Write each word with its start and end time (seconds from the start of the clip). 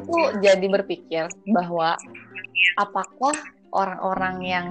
aku 0.00 0.08
tuh 0.08 0.26
jadi 0.40 0.66
berpikir 0.66 1.24
bahwa 1.52 1.94
apakah 2.80 3.36
orang-orang 3.70 4.36
yang 4.42 4.68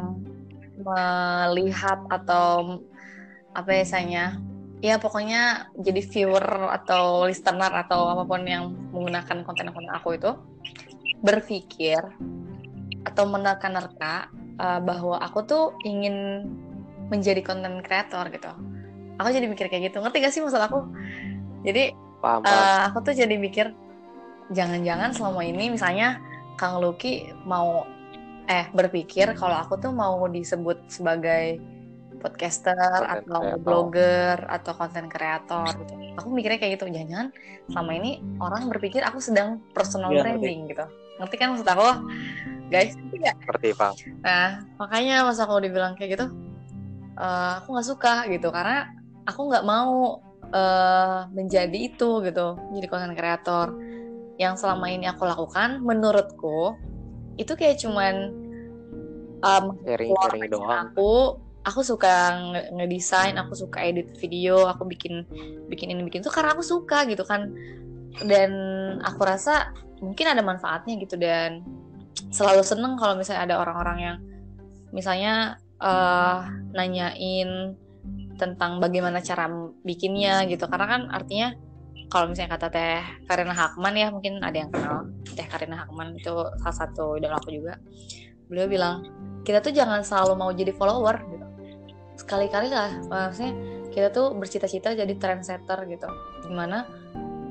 melihat 0.79 1.99
atau 2.09 2.81
apa 3.53 3.67
biasanya 3.67 4.39
ya 4.79 4.95
pokoknya 4.95 5.71
jadi 5.75 6.01
viewer 6.01 6.71
atau 6.71 7.27
listener 7.27 7.71
atau 7.71 8.15
apa 8.15 8.23
pun 8.23 8.47
yang 8.47 8.71
menggunakan 8.95 9.43
konten-konten 9.43 9.91
aku 9.91 10.15
itu 10.15 10.31
berpikir 11.19 11.99
atau 13.03 13.23
menerka-nerka 13.27 14.31
uh, 14.59 14.79
bahwa 14.79 15.19
aku 15.19 15.39
tuh 15.43 15.63
ingin 15.83 16.47
menjadi 17.11 17.41
konten 17.43 17.83
kreator 17.83 18.31
gitu. 18.31 18.51
Aku 19.19 19.27
jadi 19.35 19.51
mikir 19.51 19.67
kayak 19.67 19.91
gitu. 19.91 19.99
Ngerti 19.99 20.23
gak 20.23 20.31
sih 20.31 20.39
maksud 20.39 20.61
aku? 20.63 20.87
Jadi 21.67 21.91
paham, 22.23 22.39
paham. 22.45 22.55
Uh, 22.55 22.79
aku 22.87 22.97
tuh 23.03 23.13
jadi 23.17 23.35
mikir 23.35 23.75
jangan-jangan 24.53 25.13
selama 25.13 25.41
ini 25.45 25.73
misalnya 25.73 26.17
Kang 26.59 26.81
Luki 26.81 27.31
mau 27.45 27.85
eh 28.49 28.65
berpikir 28.73 29.37
kalau 29.37 29.55
aku 29.61 29.77
tuh 29.77 29.93
mau 29.93 30.25
disebut 30.25 30.89
sebagai 30.89 31.61
podcaster 32.19 32.75
content 32.75 33.23
atau 33.23 33.41
creator. 33.41 33.63
blogger 33.63 34.37
atau 34.51 34.71
konten 34.75 35.05
kreator 35.07 35.71
gitu. 35.71 35.93
Aku 36.19 36.27
mikirnya 36.35 36.59
kayak 36.59 36.81
gitu, 36.81 36.91
jangan-jangan 36.91 37.31
selama 37.71 37.91
ini 37.95 38.11
orang 38.43 38.67
berpikir 38.67 39.01
aku 39.07 39.23
sedang 39.23 39.63
personal 39.71 40.11
ya, 40.11 40.27
branding 40.27 40.67
ngerti. 40.67 40.71
gitu. 40.75 40.85
Ngerti 41.21 41.35
kan 41.39 41.47
maksud 41.55 41.67
aku? 41.71 41.89
Guys, 42.69 42.93
ya? 43.15 43.33
Ngerti, 43.33 43.69
Pak. 43.73 43.91
Nah, 44.21 44.61
makanya 44.77 45.25
pas 45.25 45.39
aku 45.39 45.63
dibilang 45.63 45.95
kayak 45.95 46.19
gitu, 46.19 46.25
uh, 47.17 47.63
aku 47.63 47.67
nggak 47.73 47.87
suka 47.87 48.13
gitu 48.29 48.51
karena 48.51 48.91
aku 49.23 49.39
nggak 49.49 49.65
mau 49.65 50.19
uh, 50.51 51.25
menjadi 51.31 51.79
itu 51.79 52.19
gitu, 52.27 52.47
jadi 52.75 52.87
konten 52.91 53.15
kreator 53.15 53.73
yang 54.39 54.55
selama 54.55 54.87
ini 54.87 55.05
aku 55.05 55.27
lakukan 55.27 55.83
menurutku 55.83 56.79
itu 57.35 57.53
kayak 57.59 57.77
cuman 57.83 58.31
um, 59.43 59.75
sharing, 59.83 60.15
sharing 60.15 60.47
doang. 60.47 60.95
Aku 60.95 61.37
aku 61.67 61.81
suka 61.83 62.39
ngedesain, 62.71 63.35
aku 63.35 63.53
suka 63.53 63.83
edit 63.83 64.15
video, 64.15 64.63
aku 64.65 64.87
bikin 64.87 65.27
bikin 65.67 65.91
ini 65.91 66.07
bikin 66.07 66.23
itu 66.23 66.31
karena 66.31 66.55
aku 66.55 66.63
suka 66.63 67.03
gitu 67.05 67.27
kan. 67.27 67.51
Dan 68.23 68.51
aku 69.03 69.21
rasa 69.27 69.75
mungkin 69.99 70.31
ada 70.31 70.39
manfaatnya 70.39 70.95
gitu 71.03 71.19
dan 71.19 71.61
selalu 72.31 72.63
seneng 72.63 72.95
kalau 72.95 73.19
misalnya 73.19 73.43
ada 73.43 73.55
orang-orang 73.59 73.97
yang 73.99 74.17
misalnya 74.95 75.59
uh, 75.83 76.47
nanyain 76.71 77.75
tentang 78.39 78.79
bagaimana 78.79 79.19
cara 79.19 79.51
bikinnya 79.83 80.47
gitu 80.47 80.63
karena 80.71 80.87
kan 80.87 81.01
artinya 81.11 81.51
kalau 82.09 82.25
misalnya 82.33 82.57
kata 82.57 82.67
Teh 82.73 83.01
Karina 83.29 83.53
Hakman 83.53 83.93
ya 83.93 84.07
mungkin 84.09 84.41
ada 84.41 84.57
yang 84.57 84.73
kenal. 84.73 85.05
Teh 85.29 85.45
Karina 85.45 85.85
Hakman 85.85 86.17
itu 86.17 86.33
salah 86.57 86.75
satu 86.75 87.15
idola 87.21 87.37
aku 87.37 87.53
juga. 87.53 87.77
Beliau 88.49 88.65
bilang 88.65 89.05
kita 89.45 89.61
tuh 89.61 89.69
jangan 89.69 90.01
selalu 90.01 90.33
mau 90.33 90.49
jadi 90.49 90.73
follower 90.73 91.15
gitu. 91.29 91.45
Sekali-kali 92.17 92.73
lah 92.73 92.97
maksudnya 93.05 93.53
kita 93.93 94.09
tuh 94.09 94.33
bercita-cita 94.33 94.97
jadi 94.97 95.13
trendsetter 95.21 95.85
gitu. 95.85 96.09
Gimana 96.49 96.89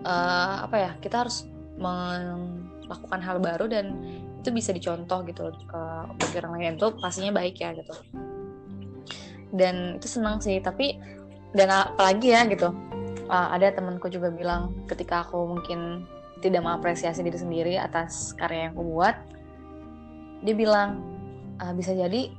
uh, 0.03 0.67
apa 0.67 0.77
ya 0.77 0.91
kita 0.99 1.23
harus 1.23 1.47
melakukan 1.79 3.23
hal 3.23 3.39
baru 3.39 3.71
dan 3.71 3.95
itu 4.43 4.51
bisa 4.51 4.75
dicontoh 4.75 5.23
gitu 5.23 5.55
uh, 5.71 6.11
bagi 6.19 6.37
orang 6.43 6.53
lain. 6.59 6.75
Itu 6.83 6.99
pastinya 6.99 7.31
baik 7.31 7.63
ya 7.63 7.79
gitu. 7.79 7.95
Dan 9.55 10.03
itu 10.03 10.11
senang 10.11 10.43
sih 10.43 10.59
tapi 10.59 10.99
dan 11.55 11.71
apalagi 11.71 12.35
ya 12.35 12.43
gitu 12.51 12.75
uh, 13.29 13.49
ada 13.55 13.71
temanku 13.73 14.09
juga 14.09 14.33
bilang 14.33 14.75
ketika 14.89 15.23
aku 15.25 15.57
mungkin 15.57 16.09
tidak 16.41 16.65
mengapresiasi 16.65 17.21
diri 17.23 17.39
sendiri 17.39 17.75
atas 17.79 18.33
karya 18.35 18.69
yang 18.69 18.73
aku 18.75 18.85
buat 18.85 19.17
dia 20.43 20.55
bilang 20.55 21.03
uh, 21.59 21.75
bisa 21.75 21.95
jadi 21.95 22.31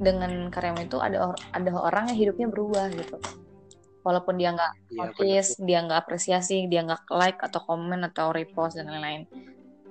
dengan 0.00 0.48
karyamu 0.48 0.88
itu 0.88 0.96
ada 1.00 1.32
or 1.32 1.34
ada 1.52 1.70
orang 1.76 2.08
yang 2.12 2.18
hidupnya 2.18 2.48
berubah 2.48 2.88
gitu. 2.92 3.20
Walaupun 4.00 4.40
dia 4.40 4.56
nggak 4.56 4.72
iya, 4.72 4.96
notice 4.96 5.50
dia 5.60 5.84
nggak 5.84 6.08
apresiasi 6.08 6.64
dia 6.72 6.80
nggak 6.80 7.04
like 7.12 7.40
atau 7.44 7.60
komen 7.60 8.00
atau 8.08 8.32
repost 8.32 8.80
dan 8.80 8.88
lain-lain. 8.88 9.28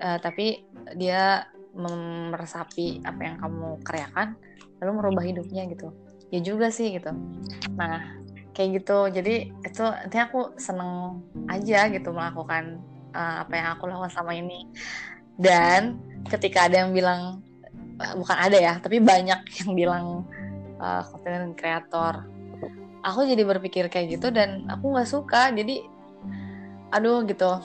Uh, 0.02 0.18
tapi 0.18 0.66
dia 0.98 1.46
meresapi 1.78 3.06
apa 3.06 3.22
yang 3.22 3.36
kamu 3.38 3.68
karyakan 3.86 4.34
lalu 4.82 4.92
merubah 4.98 5.24
hidupnya 5.26 5.70
gitu. 5.70 5.94
Ya 6.34 6.42
juga 6.42 6.74
sih 6.74 6.90
gitu. 6.98 7.14
Nah 7.78 8.18
kayak 8.54 8.82
gitu. 8.82 9.10
Jadi 9.10 9.36
itu 9.52 9.84
nanti 9.84 10.18
aku 10.18 10.56
seneng 10.60 11.24
aja 11.48 11.88
gitu 11.90 12.10
melakukan 12.12 12.82
uh, 13.14 13.46
apa 13.46 13.54
yang 13.56 13.68
aku 13.78 13.84
lakukan 13.88 14.12
selama 14.12 14.34
ini. 14.36 14.60
Dan 15.40 16.00
ketika 16.28 16.68
ada 16.68 16.84
yang 16.86 16.92
bilang 16.92 17.40
uh, 18.00 18.14
bukan 18.20 18.38
ada 18.38 18.58
ya 18.60 18.74
tapi 18.84 19.00
banyak 19.00 19.40
yang 19.64 19.72
bilang 19.76 20.06
uh, 20.78 21.02
konten 21.08 21.56
kreator 21.56 22.28
aku 23.00 23.24
jadi 23.24 23.48
berpikir 23.48 23.88
kayak 23.88 24.20
gitu 24.20 24.28
dan 24.30 24.68
aku 24.68 24.92
nggak 24.92 25.10
suka. 25.10 25.52
Jadi 25.56 25.84
aduh 26.90 27.22
gitu 27.30 27.62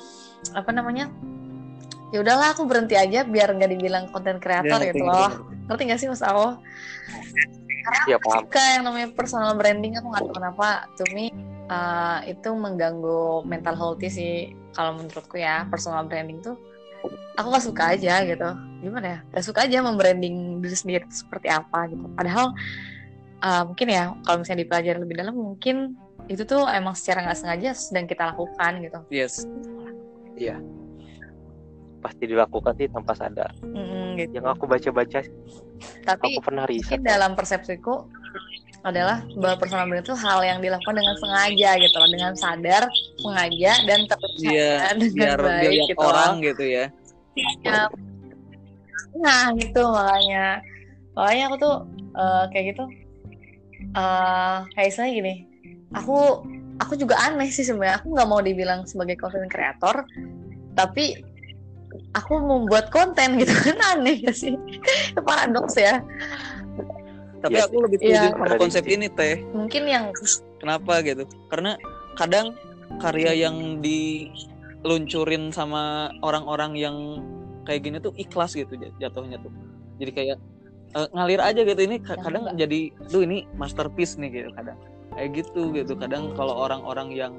apa 0.52 0.68
namanya 0.68 1.08
ya 2.12 2.20
udahlah 2.20 2.52
aku 2.52 2.68
berhenti 2.68 2.92
aja 2.92 3.24
biar 3.24 3.56
nggak 3.56 3.70
dibilang 3.72 4.04
konten 4.12 4.36
kreator 4.38 4.78
ya, 4.84 4.92
gitu 4.92 5.02
loh. 5.02 5.32
ngerti. 5.64 5.82
Gak 5.88 5.98
sih 5.98 6.08
mas 6.12 6.20
aku 6.20 6.60
karena 7.84 8.02
ya, 8.08 8.18
paham. 8.18 8.40
suka 8.48 8.62
yang 8.74 8.82
namanya 8.88 9.08
personal 9.12 9.52
branding 9.54 9.92
aku 10.00 10.06
nggak 10.08 10.24
tahu 10.24 10.36
kenapa. 10.40 10.68
To 10.96 11.04
me 11.12 11.30
uh, 11.68 12.18
itu 12.24 12.48
mengganggu 12.52 13.44
mental 13.44 13.76
health 13.76 14.00
sih 14.08 14.56
kalau 14.72 14.96
menurutku 14.98 15.36
ya 15.36 15.68
personal 15.68 16.08
branding 16.08 16.40
tuh. 16.40 16.56
Aku 17.36 17.52
gak 17.52 17.66
suka 17.68 17.92
aja 17.92 18.24
gitu. 18.24 18.48
Gimana 18.80 19.06
ya? 19.06 19.18
Gak 19.36 19.44
suka 19.44 19.68
aja 19.68 19.84
membranding 19.84 20.64
diri 20.64 20.72
sendiri 20.72 21.04
seperti 21.12 21.52
apa 21.52 21.84
gitu. 21.92 22.08
Padahal 22.16 22.56
uh, 23.44 23.62
mungkin 23.68 23.86
ya 23.92 24.16
kalau 24.24 24.40
misalnya 24.40 24.64
dipelajari 24.64 24.98
lebih 25.04 25.16
dalam 25.20 25.36
mungkin 25.36 25.76
itu 26.32 26.48
tuh 26.48 26.64
emang 26.72 26.96
secara 26.96 27.28
nggak 27.28 27.36
sengaja 27.36 27.70
sedang 27.76 28.08
kita 28.08 28.32
lakukan 28.32 28.72
gitu. 28.80 28.98
Yes. 29.12 29.44
Iya. 30.40 30.56
Pasti 32.00 32.24
dilakukan 32.24 32.72
sih 32.80 32.88
tanpa 32.88 33.12
sadar. 33.12 33.52
Mm, 33.60 34.03
gitu. 34.18 34.40
yang 34.40 34.46
aku 34.50 34.64
baca-baca 34.66 35.20
tapi 36.04 36.36
aku 36.36 36.40
pernah 36.44 36.64
riset. 36.68 37.00
dalam 37.02 37.34
persepsiku 37.34 38.08
adalah 38.84 39.24
bahwa 39.40 39.56
personal 39.56 39.88
branding 39.88 40.04
itu 40.04 40.14
hal 40.20 40.44
yang 40.44 40.58
dilakukan 40.60 41.00
dengan 41.00 41.16
sengaja 41.16 41.70
gitu 41.80 41.96
loh. 41.96 42.10
Dengan 42.12 42.32
sadar 42.36 42.82
sengaja 43.16 43.72
dan 43.88 44.00
terpercaya 44.04 44.52
yeah, 44.52 44.92
dengan 45.00 45.16
biar 45.16 45.40
baik 45.40 45.80
gitu 45.88 46.04
orang 46.04 46.32
loh. 46.36 46.44
gitu 46.52 46.64
ya. 46.68 46.84
ya 47.64 47.88
nah 49.14 49.54
gitu 49.56 49.82
makanya. 49.88 50.60
Makanya 51.16 51.44
aku 51.48 51.56
tuh 51.56 51.76
uh, 52.12 52.44
kayak 52.52 52.76
gitu. 52.76 52.84
Uh, 53.96 54.68
kayak 54.76 54.92
saya 54.92 55.10
gini. 55.16 55.48
Aku 55.96 56.44
aku 56.76 56.92
juga 57.00 57.16
aneh 57.24 57.48
sih 57.48 57.64
sebenarnya. 57.64 58.04
Aku 58.04 58.12
nggak 58.12 58.28
mau 58.28 58.44
dibilang 58.44 58.84
sebagai 58.84 59.16
content 59.16 59.48
creator 59.48 60.04
tapi 60.74 61.24
aku 62.14 62.38
membuat 62.38 62.90
konten 62.90 63.38
gitu 63.38 63.54
kan 63.70 63.78
aneh 63.94 64.22
gak 64.22 64.36
sih? 64.36 64.54
Paradoks 65.18 65.76
ya. 65.78 66.02
Tapi 67.44 67.60
ya, 67.60 67.68
aku 67.68 67.76
lebih 67.84 67.98
setuju 68.00 68.16
ya. 68.16 68.32
sama 68.32 68.56
konsep 68.56 68.84
ini 68.88 69.06
teh. 69.12 69.44
Mungkin 69.52 69.82
yang 69.84 70.04
kenapa 70.56 71.04
gitu? 71.04 71.28
Karena 71.52 71.76
kadang 72.16 72.56
karya 73.04 73.36
yang 73.36 73.84
diluncurin 73.84 75.52
sama 75.52 76.08
orang-orang 76.24 76.72
yang 76.78 76.96
kayak 77.68 77.84
gini 77.84 77.96
tuh 78.00 78.16
ikhlas 78.16 78.56
gitu 78.56 78.72
jatuhnya 78.96 79.36
tuh. 79.44 79.52
Jadi 80.00 80.10
kayak 80.16 80.38
uh, 80.96 81.08
ngalir 81.12 81.44
aja 81.44 81.60
gitu. 81.68 81.80
Ini 81.84 82.00
kadang 82.00 82.48
ya, 82.56 82.64
jadi 82.64 82.88
tuh 83.12 83.28
ini 83.28 83.44
masterpiece 83.60 84.16
nih 84.16 84.32
gitu 84.32 84.50
kadang. 84.56 84.80
Kayak 85.12 85.44
gitu 85.44 85.68
gitu. 85.76 85.92
Kadang 86.00 86.32
kalau 86.32 86.64
orang-orang 86.64 87.12
yang 87.12 87.34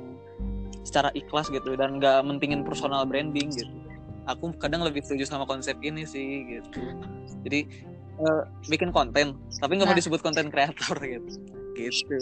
secara 0.86 1.10
ikhlas 1.18 1.50
gitu 1.50 1.74
dan 1.74 1.98
nggak 1.98 2.22
mentingin 2.22 2.62
personal 2.62 3.10
branding 3.10 3.50
gitu 3.50 3.85
aku 4.26 4.54
kadang 4.58 4.82
lebih 4.82 5.02
setuju 5.06 5.26
sama 5.30 5.46
konsep 5.46 5.78
ini 5.82 6.04
sih 6.04 6.46
gitu. 6.58 6.82
Jadi 7.46 7.70
uh, 8.22 8.44
bikin 8.68 8.90
konten 8.90 9.38
tapi 9.62 9.72
nggak 9.78 9.88
nah. 9.90 9.96
mau 9.96 10.00
disebut 10.00 10.20
konten 10.22 10.50
kreator 10.50 10.98
gitu. 11.02 11.32
Gitu. 11.78 12.18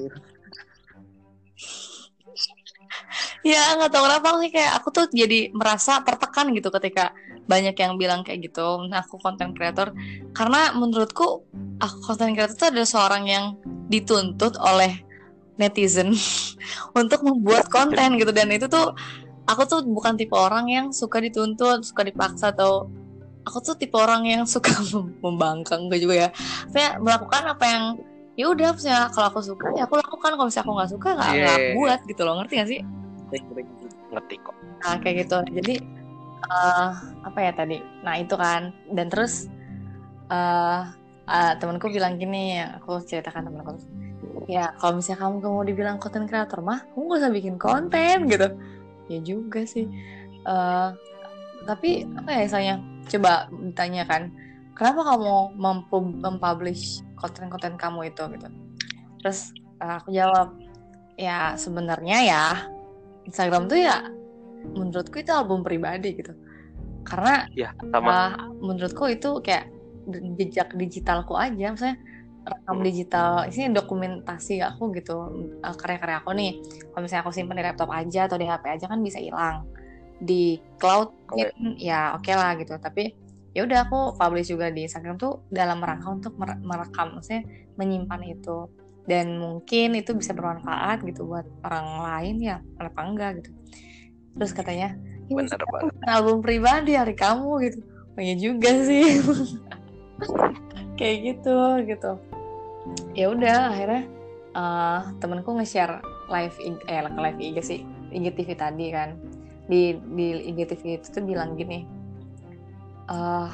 Ya 3.43 3.75
nggak 3.75 3.91
tahu 3.91 4.03
kenapa 4.07 4.27
sih 4.39 4.51
kayak 4.51 4.71
aku 4.79 4.87
tuh 4.91 5.05
jadi 5.11 5.51
merasa 5.51 5.99
tertekan 6.03 6.51
gitu 6.55 6.71
ketika 6.71 7.11
banyak 7.43 7.75
yang 7.75 7.99
bilang 7.99 8.23
kayak 8.23 8.47
gitu 8.51 8.87
nah 8.87 9.03
aku 9.03 9.19
konten 9.19 9.51
kreator. 9.55 9.91
Karena 10.31 10.71
menurutku 10.75 11.43
aku 11.79 11.97
konten 12.03 12.35
kreator 12.35 12.55
itu 12.55 12.67
ada 12.67 12.83
seorang 12.87 13.23
yang 13.27 13.45
dituntut 13.91 14.55
oleh 14.59 15.03
netizen 15.59 16.15
untuk 16.99 17.21
membuat 17.21 17.69
konten 17.69 18.17
gitu 18.17 18.33
dan 18.33 18.49
itu 18.49 18.65
tuh 18.65 18.97
aku 19.47 19.61
tuh 19.67 19.79
bukan 19.83 20.15
tipe 20.15 20.35
orang 20.35 20.71
yang 20.71 20.85
suka 20.95 21.19
dituntut 21.19 21.83
suka 21.83 22.07
dipaksa 22.07 22.55
atau 22.55 22.87
aku 23.43 23.57
tuh 23.59 23.75
tipe 23.75 23.95
orang 23.99 24.23
yang 24.23 24.43
suka 24.47 24.71
membangkang 25.23 25.91
gue 25.91 25.99
juga 25.99 26.27
ya. 26.27 26.29
Saya 26.71 26.97
melakukan 26.99 27.43
apa 27.51 27.65
yang 27.67 27.83
ya 28.33 28.49
udah 28.49 28.73
misalnya 28.73 29.03
kalau 29.13 29.27
aku 29.29 29.39
suka 29.43 29.67
ya 29.75 29.83
aku 29.85 29.99
lakukan. 29.99 30.31
Kalau 30.35 30.47
misalnya 30.47 30.65
aku 30.65 30.73
nggak 30.79 30.91
suka 30.91 31.07
nggak 31.15 31.31
yeah. 31.31 31.43
Iya, 31.43 31.55
iya. 31.55 31.73
buat 31.75 31.99
gitu 32.07 32.21
loh. 32.23 32.33
Ngerti 32.39 32.53
gak 32.55 32.69
sih? 32.71 32.79
Ngerti 34.13 34.35
kok. 34.39 34.55
Nah 34.83 34.95
kayak 35.03 35.15
gitu. 35.27 35.37
Jadi 35.51 35.75
uh, 36.47 36.91
apa 37.27 37.39
ya 37.43 37.51
tadi? 37.51 37.77
Nah 38.01 38.15
itu 38.15 38.35
kan. 38.39 38.71
Dan 38.95 39.11
terus 39.11 39.51
uh, 40.31 40.87
uh, 41.27 41.53
temanku 41.59 41.91
bilang 41.91 42.15
gini 42.15 42.63
aku 42.63 43.03
ceritakan 43.03 43.51
temanku. 43.51 43.75
Ya 44.47 44.71
kalau 44.79 44.99
misalnya 44.99 45.27
kamu 45.27 45.35
mau 45.43 45.63
dibilang 45.67 45.99
konten 45.99 46.27
kreator 46.27 46.63
mah 46.63 46.87
kamu 46.95 47.03
gak 47.11 47.19
usah 47.19 47.31
bikin 47.31 47.55
konten 47.59 48.17
gitu 48.31 48.47
ya 49.11 49.19
juga 49.23 49.63
sih. 49.67 49.87
Uh, 50.43 50.91
tapi 51.63 52.03
apa 52.19 52.29
ya 52.35 52.39
misalnya 52.43 52.75
coba 53.07 53.47
ditanya 53.51 54.03
kan 54.03 54.31
kenapa 54.75 55.15
kamu 55.15 55.55
mempublish 56.19 57.03
konten-konten 57.15 57.79
kamu 57.79 58.11
itu 58.11 58.23
gitu? 58.35 58.47
Terus 59.23 59.39
uh, 59.79 59.99
aku 60.03 60.11
jawab 60.11 60.55
ya 61.15 61.53
sebenarnya 61.55 62.17
ya 62.25 62.43
Instagram 63.23 63.71
tuh 63.71 63.79
ya 63.79 64.03
menurutku 64.75 65.19
itu 65.19 65.31
album 65.31 65.63
pribadi 65.63 66.19
gitu. 66.19 66.35
Karena 67.03 67.47
ya 67.55 67.75
sama. 67.91 68.11
uh, 68.11 68.31
menurutku 68.59 69.07
itu 69.11 69.39
kayak 69.43 69.71
jejak 70.35 70.75
digitalku 70.75 71.35
aja 71.39 71.71
misalnya 71.71 71.95
rekam 72.43 72.77
hmm. 72.79 72.85
digital. 72.85 73.31
Ini 73.47 73.71
dokumentasi 73.71 74.59
aku 74.59 74.91
gitu 74.95 75.15
uh, 75.63 75.75
karya-karya 75.75 76.17
aku 76.19 76.31
nih. 76.35 76.59
Kalau 76.91 77.01
misalnya 77.01 77.23
aku 77.23 77.31
simpan 77.31 77.59
di 77.59 77.63
laptop 77.63 77.89
aja 77.91 78.27
atau 78.27 78.37
di 78.37 78.45
HP 78.47 78.63
aja 78.67 78.85
kan 78.91 78.99
bisa 78.99 79.19
hilang. 79.19 79.67
Di 80.19 80.59
cloud 80.77 81.11
okay. 81.31 81.51
ya 81.79 82.15
oke 82.15 82.27
okay 82.27 82.35
lah 82.35 82.51
gitu. 82.59 82.75
Tapi 82.75 83.15
ya 83.55 83.63
udah 83.63 83.79
aku 83.87 83.99
publish 84.19 84.51
juga 84.51 84.69
di 84.69 84.85
Instagram 84.85 85.15
tuh 85.15 85.47
dalam 85.47 85.79
rangka 85.79 86.09
untuk 86.09 86.33
merekam 86.39 87.17
maksudnya 87.19 87.47
menyimpan 87.79 88.21
itu. 88.27 88.67
Dan 89.03 89.35
mungkin 89.35 89.99
itu 89.99 90.15
bisa 90.15 90.31
bermanfaat 90.31 91.03
gitu 91.03 91.27
buat 91.27 91.43
orang 91.67 91.87
lain 92.07 92.35
ya 92.39 92.57
kenapa 92.79 92.99
enggak 93.03 93.31
gitu. 93.43 93.51
Terus 94.35 94.51
katanya 94.55 94.95
benar 95.31 95.59
banget. 95.59 95.95
album 96.07 96.43
pribadi 96.43 96.99
hari 96.99 97.15
kamu 97.15 97.51
gitu. 97.67 97.79
Oh 98.13 98.21
iya 98.21 98.35
juga 98.35 98.71
sih. 98.83 99.23
Kayak 100.99 101.17
gitu 101.25 101.57
gitu 101.89 102.32
ya 103.15 103.31
udah 103.31 103.71
akhirnya 103.71 104.03
uh, 104.53 105.01
temenku 105.23 105.55
nge-share 105.55 106.03
live 106.27 106.55
eh 106.87 107.01
live 107.03 107.39
IG 107.39 107.57
sih 107.63 107.79
IGTV 108.11 108.49
tadi 108.55 108.91
kan 108.91 109.15
di 109.67 109.95
di 110.13 110.51
IGTV 110.51 110.99
itu 110.99 111.07
tuh 111.09 111.23
bilang 111.23 111.55
gini 111.55 111.87
uh, 113.07 113.47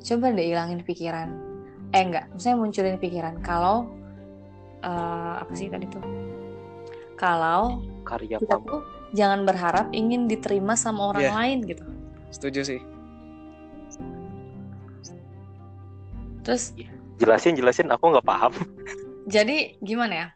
coba 0.00 0.32
deh 0.32 0.46
hilangin 0.48 0.80
pikiran 0.80 1.28
eh 1.92 2.02
enggak 2.04 2.28
maksudnya 2.32 2.56
munculin 2.56 2.96
pikiran 3.00 3.40
kalau 3.44 3.92
uh, 4.84 5.40
apa 5.40 5.52
sih 5.52 5.68
tadi 5.68 5.84
tuh 5.88 6.04
kalau 7.18 7.82
karya 8.06 8.40
kita 8.40 8.56
tuh 8.62 8.80
jangan 9.12 9.48
berharap 9.48 9.88
ingin 9.92 10.28
diterima 10.28 10.76
sama 10.76 11.12
orang 11.12 11.24
yeah. 11.24 11.36
lain 11.36 11.58
gitu. 11.64 11.84
Setuju 12.28 12.60
sih. 12.64 12.80
Terus 16.44 16.72
jelasin 17.18 17.54
jelasin 17.58 17.88
aku 17.90 18.14
nggak 18.14 18.26
paham. 18.26 18.52
Jadi 19.34 19.76
gimana 19.84 20.14
ya? 20.14 20.28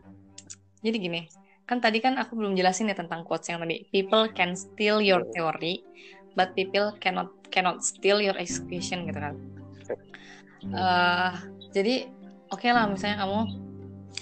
Jadi 0.83 0.97
gini, 0.99 1.21
kan 1.65 1.79
tadi 1.81 2.03
kan 2.03 2.19
aku 2.19 2.37
belum 2.37 2.59
jelasin 2.59 2.91
ya 2.91 2.97
tentang 2.99 3.25
quotes 3.25 3.49
yang 3.49 3.63
tadi. 3.63 3.89
People 3.89 4.29
can 4.35 4.53
steal 4.59 5.01
your 5.01 5.25
theory, 5.33 5.81
but 6.37 6.53
people 6.59 6.93
cannot 6.99 7.31
cannot 7.49 7.81
steal 7.81 8.21
your 8.21 8.37
execution 8.37 9.09
gitu 9.09 9.19
kan. 9.23 9.35
Uh, 10.63 11.35
jadi 11.75 12.07
oke 12.53 12.63
okay 12.63 12.71
lah 12.71 12.87
misalnya 12.87 13.25
kamu 13.25 13.41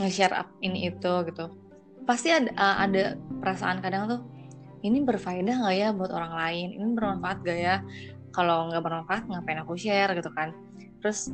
nge-share 0.00 0.32
up 0.32 0.48
ini 0.64 0.88
itu 0.88 1.12
gitu 1.28 1.52
pasti 2.08 2.32
ada 2.32 2.48
uh, 2.56 2.76
ada 2.88 3.04
perasaan 3.42 3.84
kadang 3.84 4.08
tuh 4.08 4.20
ini 4.80 5.04
berfaedah 5.04 5.60
nggak 5.60 5.76
ya 5.76 5.88
buat 5.92 6.08
orang 6.14 6.32
lain 6.32 6.68
ini 6.80 6.90
bermanfaat 6.96 7.38
gak 7.44 7.58
ya 7.60 7.76
kalau 8.32 8.72
nggak 8.72 8.80
bermanfaat 8.80 9.28
ngapain 9.28 9.60
aku 9.60 9.76
share 9.76 10.16
gitu 10.16 10.32
kan 10.32 10.56
terus 11.04 11.28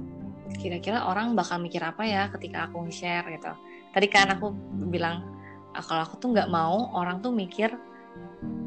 kira-kira 0.54 1.02
orang 1.06 1.34
bakal 1.34 1.58
mikir 1.58 1.82
apa 1.82 2.06
ya 2.06 2.30
ketika 2.30 2.70
aku 2.70 2.86
share 2.90 3.26
gitu. 3.34 3.50
Tadi 3.90 4.06
kan 4.06 4.30
aku 4.30 4.54
bilang 4.92 5.24
ah, 5.74 5.82
kalau 5.82 6.06
aku 6.06 6.14
tuh 6.22 6.30
nggak 6.34 6.50
mau 6.50 6.94
orang 6.94 7.18
tuh 7.18 7.34
mikir 7.34 7.74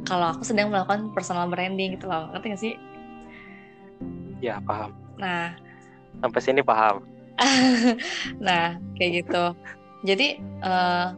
kalau 0.03 0.33
aku 0.33 0.43
sedang 0.43 0.73
melakukan 0.73 1.13
personal 1.15 1.47
branding 1.47 1.95
gitu 1.95 2.09
loh. 2.09 2.31
Ngerti 2.33 2.45
gak 2.49 2.61
sih? 2.61 2.73
Ya 4.39 4.57
paham. 4.63 4.95
Nah. 5.19 5.53
Sampai 6.19 6.41
sini 6.41 6.61
paham. 6.65 7.05
Nah 8.45 8.75
kayak 8.99 9.23
gitu. 9.23 9.43
Jadi 10.03 10.39
uh, 10.63 11.15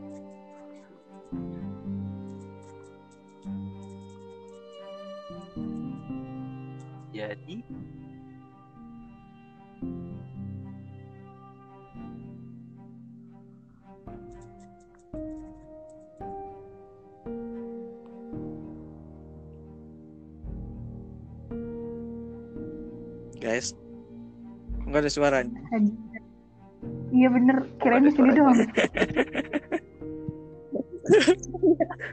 ada 25.01 25.11
suaranya 25.11 25.59
iya 27.11 27.27
bener 27.27 27.65
kirain 27.81 28.05
di 28.05 28.11
sini 28.13 28.31
doang 28.37 28.57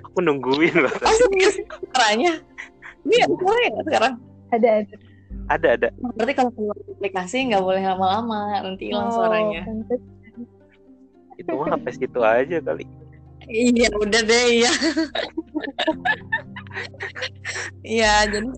aku 0.09 0.19
nungguin 0.25 0.75
loh 0.81 0.93
suaranya 1.93 2.41
ini 3.05 3.17
ada 3.23 3.35
suara 3.37 3.61
ya 3.61 3.81
sekarang 3.85 4.15
ada 4.49 4.69
ada. 4.85 4.97
Ada 5.49 5.69
ada. 5.81 5.89
Berarti 6.17 6.33
kalau 6.37 6.53
keluar 6.53 6.77
aplikasi 6.77 7.49
nggak 7.53 7.65
boleh 7.65 7.85
lama-lama, 7.85 8.65
nanti 8.65 8.93
hilang 8.93 9.09
oh, 9.09 9.15
suaranya. 9.17 9.65
Itu 11.41 11.51
mah 11.57 11.73
sampai 11.73 11.93
situ 11.97 12.21
aja 12.21 12.57
kali. 12.61 12.85
Iya 13.49 13.89
udah 13.97 14.23
deh 14.29 14.49
ya. 14.61 14.73
Iya 17.81 18.29
jadi 18.29 18.49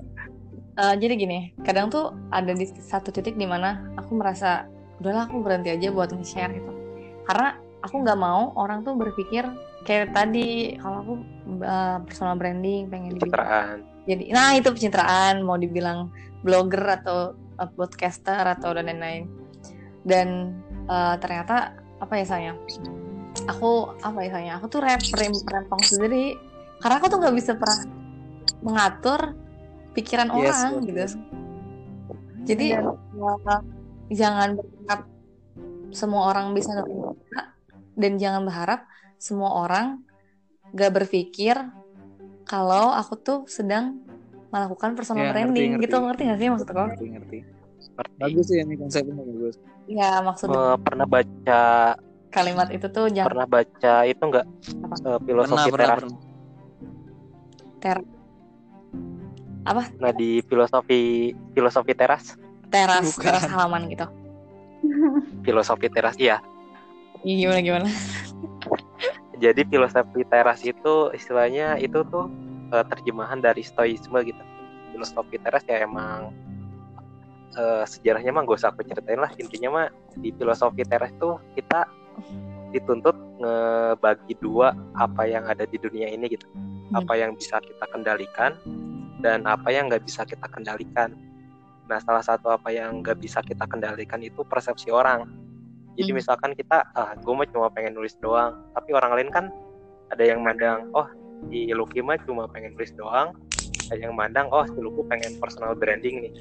uh, 0.80 0.94
jadi 0.96 1.14
gini, 1.20 1.52
kadang 1.60 1.92
tuh 1.92 2.16
ada 2.32 2.56
di 2.56 2.64
satu 2.64 3.12
titik 3.12 3.36
di 3.36 3.44
mana 3.44 3.92
aku 4.00 4.16
merasa 4.16 4.64
udahlah 4.98 5.28
aku 5.28 5.44
berhenti 5.44 5.68
aja 5.68 5.92
buat 5.92 6.08
nge-share 6.16 6.56
gitu. 6.56 6.72
Karena 7.28 7.60
aku 7.84 8.00
nggak 8.00 8.18
mau 8.18 8.56
orang 8.56 8.80
tuh 8.80 8.96
berpikir 8.96 9.44
kayak 9.84 10.16
tadi 10.16 10.76
kalau 10.80 10.96
aku 11.04 11.12
uh, 11.64 12.00
personal 12.04 12.36
branding 12.36 12.92
pengen 12.92 13.16
dibilang 13.16 13.80
jadi 14.04 14.28
nah 14.28 14.52
itu 14.52 14.68
pencitraan 14.68 15.40
mau 15.40 15.56
dibilang 15.56 16.12
blogger 16.44 17.00
atau 17.00 17.32
uh, 17.60 17.70
podcaster 17.76 18.40
atau 18.40 18.72
dan 18.72 18.88
lain-lain. 18.88 19.28
Dan 20.00 20.56
uh, 20.88 21.14
ternyata 21.20 21.76
apa 22.00 22.14
ya 22.16 22.24
sayang? 22.24 22.58
Aku 23.46 23.92
apa 24.00 24.18
ya 24.24 24.30
sayang? 24.40 24.54
Aku 24.60 24.66
tuh 24.72 24.80
rem 24.80 25.00
rempong 25.20 25.82
sendiri. 25.84 26.40
Karena 26.80 26.96
aku 26.96 27.06
tuh 27.12 27.18
nggak 27.20 27.36
bisa 27.36 27.52
pernah 27.60 27.80
mengatur 28.64 29.36
pikiran 29.96 30.28
yes, 30.30 30.36
orang 30.36 30.70
yes, 30.72 30.86
gitu 30.86 31.00
jadi 32.46 32.66
uh, 32.82 33.62
jangan 34.10 34.58
berharap 34.58 35.00
semua 35.90 36.22
orang 36.30 36.54
bisa 36.54 36.72
dan 37.98 38.12
jangan 38.16 38.42
berharap 38.46 38.86
semua 39.20 39.66
orang 39.66 40.02
gak 40.72 40.94
berpikir 40.94 41.54
kalau 42.46 42.90
aku 42.94 43.14
tuh 43.20 43.38
sedang 43.46 44.02
melakukan 44.50 44.98
personal 44.98 45.30
ya, 45.30 45.32
branding 45.34 45.78
ngerti, 45.78 45.84
gitu 45.86 45.96
ngerti 46.02 46.22
gak 46.26 46.38
sih 46.38 46.48
maksud 46.50 46.68
aku? 46.70 46.80
Ngerti 46.90 47.06
ngerti. 47.14 47.38
Bagus 48.18 48.44
sih 48.50 48.58
ini 48.58 48.74
konsepnya 48.74 49.14
bagus. 49.14 49.54
Ya 49.86 50.18
maksudnya. 50.24 50.58
Uh, 50.58 50.76
pernah 50.80 51.06
baca 51.06 51.62
kalimat 52.30 52.68
itu 52.74 52.86
tuh 52.90 53.06
jangan. 53.12 53.28
Pernah 53.30 53.46
baca 53.46 53.94
itu 54.06 54.22
enggak 54.22 54.46
uh, 55.06 55.18
filosofi 55.22 55.70
pernah, 55.70 55.86
teras. 55.86 55.98
Pernah, 56.02 56.18
Ter 57.80 57.98
apa? 59.70 59.82
Nah 60.02 60.12
di 60.14 60.42
filosofi 60.46 61.30
filosofi 61.54 61.92
teras. 61.94 62.34
Teras, 62.70 63.14
Bukan. 63.14 63.24
teras 63.26 63.44
halaman 63.46 63.90
gitu. 63.90 64.06
filosofi 65.46 65.86
teras 65.90 66.16
iya. 66.18 66.42
Gimana 67.20 67.60
gimana? 67.60 67.88
jadi 69.40 69.64
filosofi 69.66 70.22
teras 70.28 70.60
itu 70.60 70.94
istilahnya 71.16 71.80
itu 71.80 72.04
tuh 72.12 72.28
uh, 72.70 72.84
terjemahan 72.84 73.40
dari 73.40 73.64
stoicisme 73.64 74.20
gitu 74.22 74.42
filosofi 74.92 75.40
teras 75.40 75.64
ya 75.64 75.80
emang 75.82 76.36
uh, 77.56 77.82
sejarahnya 77.88 78.36
mah 78.36 78.44
gak 78.44 78.60
usah 78.60 78.70
aku 78.70 78.84
ceritain 78.84 79.18
lah 79.18 79.32
intinya 79.40 79.68
mah 79.72 79.86
di 80.20 80.30
filosofi 80.36 80.84
teras 80.84 81.10
itu 81.16 81.40
kita 81.56 81.88
dituntut 82.70 83.16
ngebagi 83.40 84.36
dua 84.38 84.76
apa 84.94 85.24
yang 85.24 85.48
ada 85.48 85.64
di 85.64 85.80
dunia 85.80 86.12
ini 86.12 86.36
gitu 86.36 86.44
hmm. 86.52 87.00
apa 87.00 87.16
yang 87.16 87.32
bisa 87.34 87.58
kita 87.64 87.84
kendalikan 87.88 88.54
dan 89.20 89.44
apa 89.44 89.68
yang 89.68 89.88
nggak 89.92 90.04
bisa 90.04 90.24
kita 90.24 90.48
kendalikan. 90.48 91.14
Nah 91.86 92.00
salah 92.00 92.24
satu 92.24 92.52
apa 92.52 92.72
yang 92.72 93.04
nggak 93.04 93.20
bisa 93.20 93.44
kita 93.44 93.68
kendalikan 93.68 94.20
itu 94.24 94.40
persepsi 94.44 94.88
orang. 94.88 95.28
Jadi 95.98 96.10
hmm. 96.10 96.18
misalkan 96.18 96.52
kita 96.56 96.86
ah 96.96 97.12
gue 97.18 97.32
mah 97.32 97.48
cuma 97.52 97.68
pengen 97.68 97.96
nulis 97.96 98.16
doang. 98.18 98.56
Tapi 98.72 98.90
orang 98.96 99.12
lain 99.20 99.30
kan 99.30 99.44
ada 100.10 100.24
yang 100.24 100.40
mandang 100.40 100.88
oh 100.96 101.06
di 101.48 101.70
Lucky 101.72 102.00
mah 102.00 102.18
cuma 102.24 102.48
pengen 102.48 102.74
nulis 102.74 102.92
doang. 102.96 103.36
Yang 103.90 104.14
mandang 104.14 104.46
oh 104.54 104.64
si 104.64 104.78
Luku 104.78 105.02
pengen 105.10 105.36
personal 105.42 105.76
branding 105.76 106.24
nih. 106.24 106.34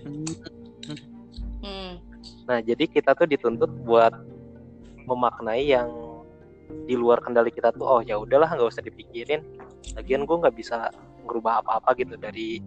Hmm. 1.59 1.99
nah 2.47 2.63
jadi 2.63 2.87
kita 2.87 3.13
tuh 3.19 3.27
dituntut 3.27 3.67
buat 3.83 4.15
memaknai 5.05 5.75
yang 5.75 5.91
di 6.87 6.95
luar 6.95 7.19
kendali 7.19 7.51
kita 7.51 7.75
tuh 7.75 7.83
oh 7.83 8.01
ya 8.05 8.15
udahlah 8.15 8.47
nggak 8.53 8.69
usah 8.69 8.85
dipikirin. 8.85 9.41
Lagian 9.97 10.23
gue 10.29 10.37
nggak 10.37 10.55
bisa 10.55 10.93
ngerubah 11.25 11.63
apa-apa 11.63 11.89
gitu 11.97 12.15
dari 12.15 12.61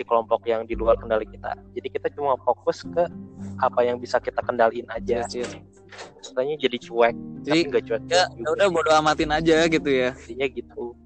di 0.00 0.02
kelompok 0.08 0.48
yang 0.48 0.64
di 0.64 0.72
luar 0.72 0.96
kendali 0.96 1.28
kita 1.28 1.52
jadi 1.76 1.88
kita 1.92 2.08
cuma 2.16 2.36
fokus 2.40 2.80
ke 2.88 3.04
apa 3.60 3.80
yang 3.84 4.00
bisa 4.00 4.16
kita 4.16 4.40
kendaliin 4.40 4.88
aja 4.88 5.28
Yes, 5.28 5.36
yes. 5.36 5.52
Istilahnya 6.22 6.56
jadi 6.56 6.78
cuek 6.80 7.14
Jadi, 7.44 7.50
tapi 7.50 7.68
nggak 7.68 7.84
cuek 7.84 8.02
ya 8.08 8.24
ya 8.32 8.48
udah 8.56 8.66
bodo 8.72 8.90
amatin 8.96 9.30
aja 9.34 9.68
gitu 9.68 9.90
ya 9.92 10.16
intinya 10.16 10.48
gitu 10.48 10.96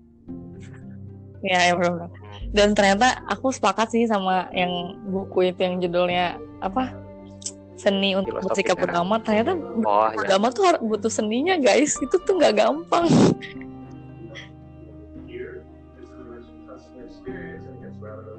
Ya, 1.44 1.60
ya 1.68 1.72
benar. 1.76 2.08
Dan 2.56 2.72
ternyata 2.72 3.20
aku 3.28 3.52
sepakat 3.52 3.92
sih 3.92 4.08
sama 4.08 4.48
yang 4.56 4.96
buku 5.12 5.52
itu 5.52 5.60
yang 5.60 5.76
judulnya 5.76 6.40
apa? 6.64 6.96
Seni 7.76 8.16
untuk 8.16 8.40
Filosofi 8.40 8.64
bersikap 8.64 8.80
agama. 8.80 9.20
Ternyata 9.20 9.52
oh 9.60 10.08
ya 10.08 10.24
agama 10.24 10.48
tuh 10.48 10.64
harus 10.64 10.80
butuh 10.80 11.12
seninya, 11.12 11.60
guys. 11.60 12.00
Itu 12.00 12.16
tuh 12.24 12.40
nggak 12.40 12.64
gampang. 12.64 13.04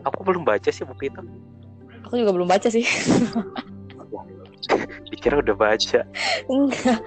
Aku 0.05 0.21
belum 0.21 0.43
baca 0.45 0.69
sih 0.69 0.85
buku 0.85 1.09
itu 1.09 1.21
Aku 2.05 2.21
juga 2.21 2.31
belum 2.37 2.45
baca 2.45 2.69
sih. 2.69 2.85
dikira 5.13 5.45
udah 5.45 5.53
baca 5.53 6.01
Enggak. 6.49 6.97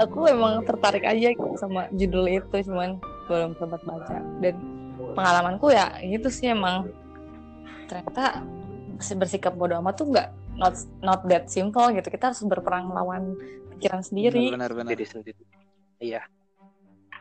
Aku 0.00 0.24
emang 0.28 0.64
tertarik 0.64 1.04
aja 1.04 1.32
sama 1.60 1.88
judul 1.92 2.28
itu, 2.28 2.56
cuman 2.68 3.00
belum 3.28 3.56
sempat 3.56 3.80
baca. 3.84 4.16
Dan 4.40 4.56
pengalamanku 5.16 5.72
ya 5.72 5.92
gitu 6.04 6.28
sih 6.28 6.52
emang 6.52 6.88
ternyata 7.88 8.44
si 9.00 9.12
bersikap 9.16 9.52
bodoh 9.56 9.80
amat 9.80 9.98
tuh 10.00 10.08
nggak 10.08 10.28
not 10.56 10.76
not 11.00 11.20
that 11.28 11.48
simple 11.48 11.88
gitu. 11.92 12.08
Kita 12.12 12.32
harus 12.32 12.44
berperang 12.44 12.88
melawan 12.92 13.36
pikiran 13.76 14.04
sendiri. 14.04 14.52
benar 14.52 14.72
benar 14.72 14.92
diri 14.92 15.04
sendiri 15.08 15.42
iya 16.02 16.22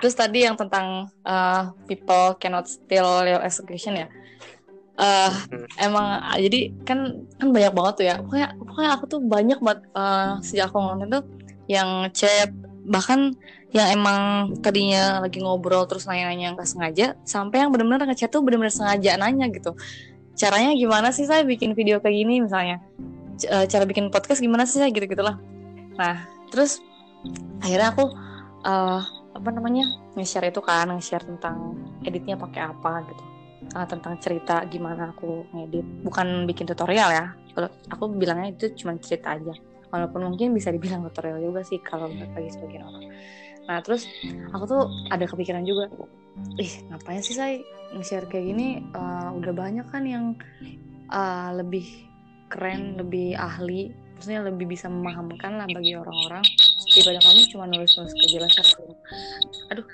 Terus 0.01 0.17
tadi 0.17 0.41
yang 0.49 0.57
tentang 0.57 1.13
uh, 1.21 1.77
people 1.85 2.33
cannot 2.41 2.65
steal 2.65 3.21
your 3.21 3.45
execution 3.45 3.93
ya. 3.93 4.09
Hmm. 5.01 5.65
emang 5.81 6.05
ah, 6.21 6.37
jadi 6.37 6.69
kan 6.85 7.25
kan 7.41 7.47
banyak 7.49 7.73
banget 7.73 7.93
tuh 7.97 8.05
ya. 8.05 8.15
Pokoknya 8.21 8.47
pokoknya 8.53 8.89
aku 8.93 9.05
tuh 9.09 9.19
banyak 9.25 9.59
banget 9.59 9.81
uh, 9.97 10.37
sejak 10.45 10.69
aku 10.69 10.77
nonton 10.77 11.09
tuh 11.09 11.23
yang 11.65 12.05
chat 12.13 12.53
bahkan 12.85 13.33
yang 13.71 13.87
emang 13.93 14.51
tadinya 14.59 15.23
lagi 15.23 15.39
ngobrol 15.39 15.87
terus 15.87 16.05
nanya-nanya 16.05 16.53
nggak 16.59 16.67
sengaja 16.67 17.15
sampai 17.23 17.63
yang 17.63 17.71
benar-benar 17.71 18.03
ngechat 18.09 18.29
tuh 18.29 18.43
benar-benar 18.45 18.73
sengaja 18.73 19.17
nanya 19.17 19.49
gitu. 19.49 19.73
Caranya 20.37 20.75
gimana 20.77 21.09
sih 21.09 21.25
saya 21.25 21.41
bikin 21.47 21.73
video 21.73 21.97
kayak 21.97 22.15
gini 22.21 22.45
misalnya? 22.45 22.77
C- 23.41 23.49
eh, 23.49 23.65
cara 23.65 23.89
bikin 23.89 24.13
podcast 24.13 24.37
gimana 24.37 24.69
sih 24.69 24.81
saya 24.83 24.93
gitu-gitulah. 24.93 25.39
Nah, 25.97 26.29
terus 26.53 26.83
akhirnya 27.63 27.89
aku 27.93 28.05
eh 28.61 29.01
apa 29.31 29.49
namanya 29.49 29.87
nge-share 30.13 30.51
itu 30.51 30.61
kan 30.61 30.91
nge-share 30.91 31.23
tentang 31.23 31.79
editnya 32.03 32.35
pakai 32.35 32.69
apa 32.69 33.07
gitu 33.07 33.30
Ah, 33.71 33.87
tentang 33.87 34.19
cerita 34.19 34.67
gimana 34.67 35.15
aku 35.15 35.47
ngedit. 35.55 35.85
Bukan 36.03 36.43
bikin 36.43 36.67
tutorial 36.67 37.09
ya. 37.11 37.25
Kalau 37.55 37.69
aku 37.87 38.03
bilangnya 38.11 38.51
itu 38.51 38.75
cuma 38.83 38.99
cerita 38.99 39.35
aja. 39.35 39.55
Walaupun 39.91 40.27
mungkin 40.27 40.55
bisa 40.55 40.71
dibilang 40.71 41.03
tutorial 41.07 41.39
juga 41.39 41.63
sih 41.63 41.79
kalau 41.79 42.11
bagi 42.11 42.51
sebagian 42.51 42.83
orang. 42.83 43.05
Nah 43.67 43.79
terus 43.79 44.07
aku 44.51 44.63
tuh 44.67 44.83
ada 45.07 45.23
kepikiran 45.23 45.63
juga. 45.63 45.87
Ih 46.59 46.87
ngapain 46.91 47.23
sih 47.23 47.35
saya 47.35 47.59
nge-share 47.95 48.27
kayak 48.27 48.45
gini? 48.55 48.83
Eh, 48.83 49.29
udah 49.35 49.53
banyak 49.55 49.87
kan 49.87 50.03
yang 50.03 50.35
eh, 51.11 51.49
lebih 51.55 51.87
keren 52.51 52.99
lebih 52.99 53.39
ahli. 53.39 53.91
Maksudnya 54.19 54.45
lebih 54.47 54.69
bisa 54.69 54.91
memahamkan 54.91 55.63
lah 55.63 55.67
bagi 55.71 55.95
orang-orang. 55.95 56.43
Daripada 56.91 57.19
kamu 57.23 57.39
cuma 57.55 57.65
nulis-nulis 57.71 58.13
kejelasan. 58.19 58.67
Aduh. 59.71 59.87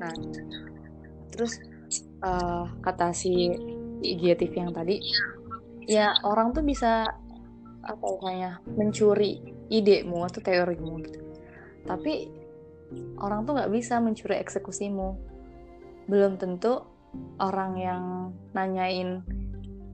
Nah 0.00 0.12
terus 1.32 1.60
eh, 2.02 2.64
kata 2.82 3.14
si 3.14 3.52
IGTV 4.04 4.52
yang 4.52 4.72
tadi 4.74 5.00
ya 5.84 6.16
orang 6.24 6.52
tuh 6.56 6.64
bisa 6.64 7.08
apa 7.84 8.04
namanya 8.16 8.64
mencuri 8.64 9.40
idemu 9.68 10.24
atau 10.24 10.40
teorimu 10.40 11.04
gitu 11.04 11.20
tapi 11.84 12.32
orang 13.20 13.44
tuh 13.44 13.52
nggak 13.60 13.72
bisa 13.72 14.00
mencuri 14.00 14.40
eksekusimu 14.40 15.16
belum 16.08 16.40
tentu 16.40 16.80
orang 17.40 17.76
yang 17.76 18.02
nanyain 18.56 19.20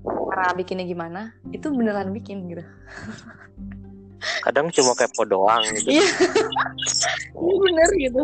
cara 0.07 0.55
bikinnya 0.55 0.87
gimana 0.87 1.35
itu 1.51 1.69
beneran 1.69 2.15
bikin 2.15 2.47
gitu 2.49 2.65
kadang 4.47 4.71
cuma 4.71 4.93
kepo 4.95 5.27
doang 5.27 5.61
gitu 5.77 5.99
Iya. 5.99 6.07
Iya 7.41 7.55
bener 7.57 7.89
gitu. 7.97 8.23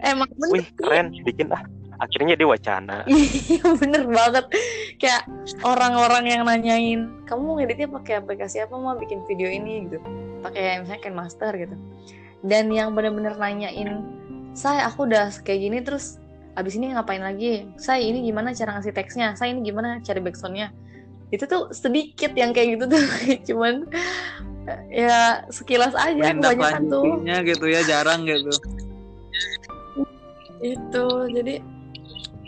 Emang 0.00 0.28
bener. 0.40 0.52
wih 0.56 0.66
keren 0.80 1.06
bikin 1.24 1.52
ah 1.52 1.62
akhirnya 1.98 2.34
dia 2.38 2.48
wacana 2.48 3.02
Iya 3.06 3.64
bener 3.82 4.06
banget. 4.06 4.46
Kayak 4.98 5.26
orang-orang 5.62 6.24
yang 6.26 6.42
nanyain, 6.46 7.00
kamu 7.26 7.40
mau 7.42 7.54
ngeditnya 7.58 7.88
pakai 7.90 8.22
aplikasi 8.22 8.62
apa 8.62 8.74
mau 8.74 8.94
bikin 8.98 9.22
video 9.26 9.50
ini 9.50 9.86
gitu. 9.86 9.98
Pakai 10.42 10.82
misalnya 10.82 11.02
Ken 11.02 11.14
Master 11.14 11.52
gitu. 11.54 11.76
Dan 12.42 12.70
yang 12.70 12.94
bener-bener 12.94 13.34
nanyain, 13.34 14.02
saya 14.54 14.86
aku 14.86 15.10
udah 15.10 15.30
kayak 15.42 15.60
gini 15.62 15.78
terus 15.82 16.22
abis 16.54 16.78
ini 16.78 16.94
ngapain 16.94 17.22
lagi? 17.22 17.66
Saya 17.78 18.02
ini 18.02 18.26
gimana 18.26 18.54
cara 18.54 18.78
ngasih 18.78 18.94
teksnya? 18.94 19.34
Saya 19.34 19.54
ini 19.54 19.66
gimana 19.66 19.98
cari 20.02 20.18
backsoundnya? 20.22 20.74
Itu 21.34 21.44
tuh 21.46 21.70
sedikit 21.74 22.34
yang 22.34 22.54
kayak 22.54 22.78
gitu 22.78 22.84
tuh. 22.90 23.04
Cuman 23.54 23.86
ya 24.92 25.48
sekilas 25.48 25.96
aja 25.96 26.34
kebanyakan 26.36 26.92
tuh. 26.92 27.04
gitu 27.24 27.64
ya 27.72 27.80
jarang 27.88 28.28
gitu 28.28 28.52
itu 30.62 31.06
jadi 31.30 31.62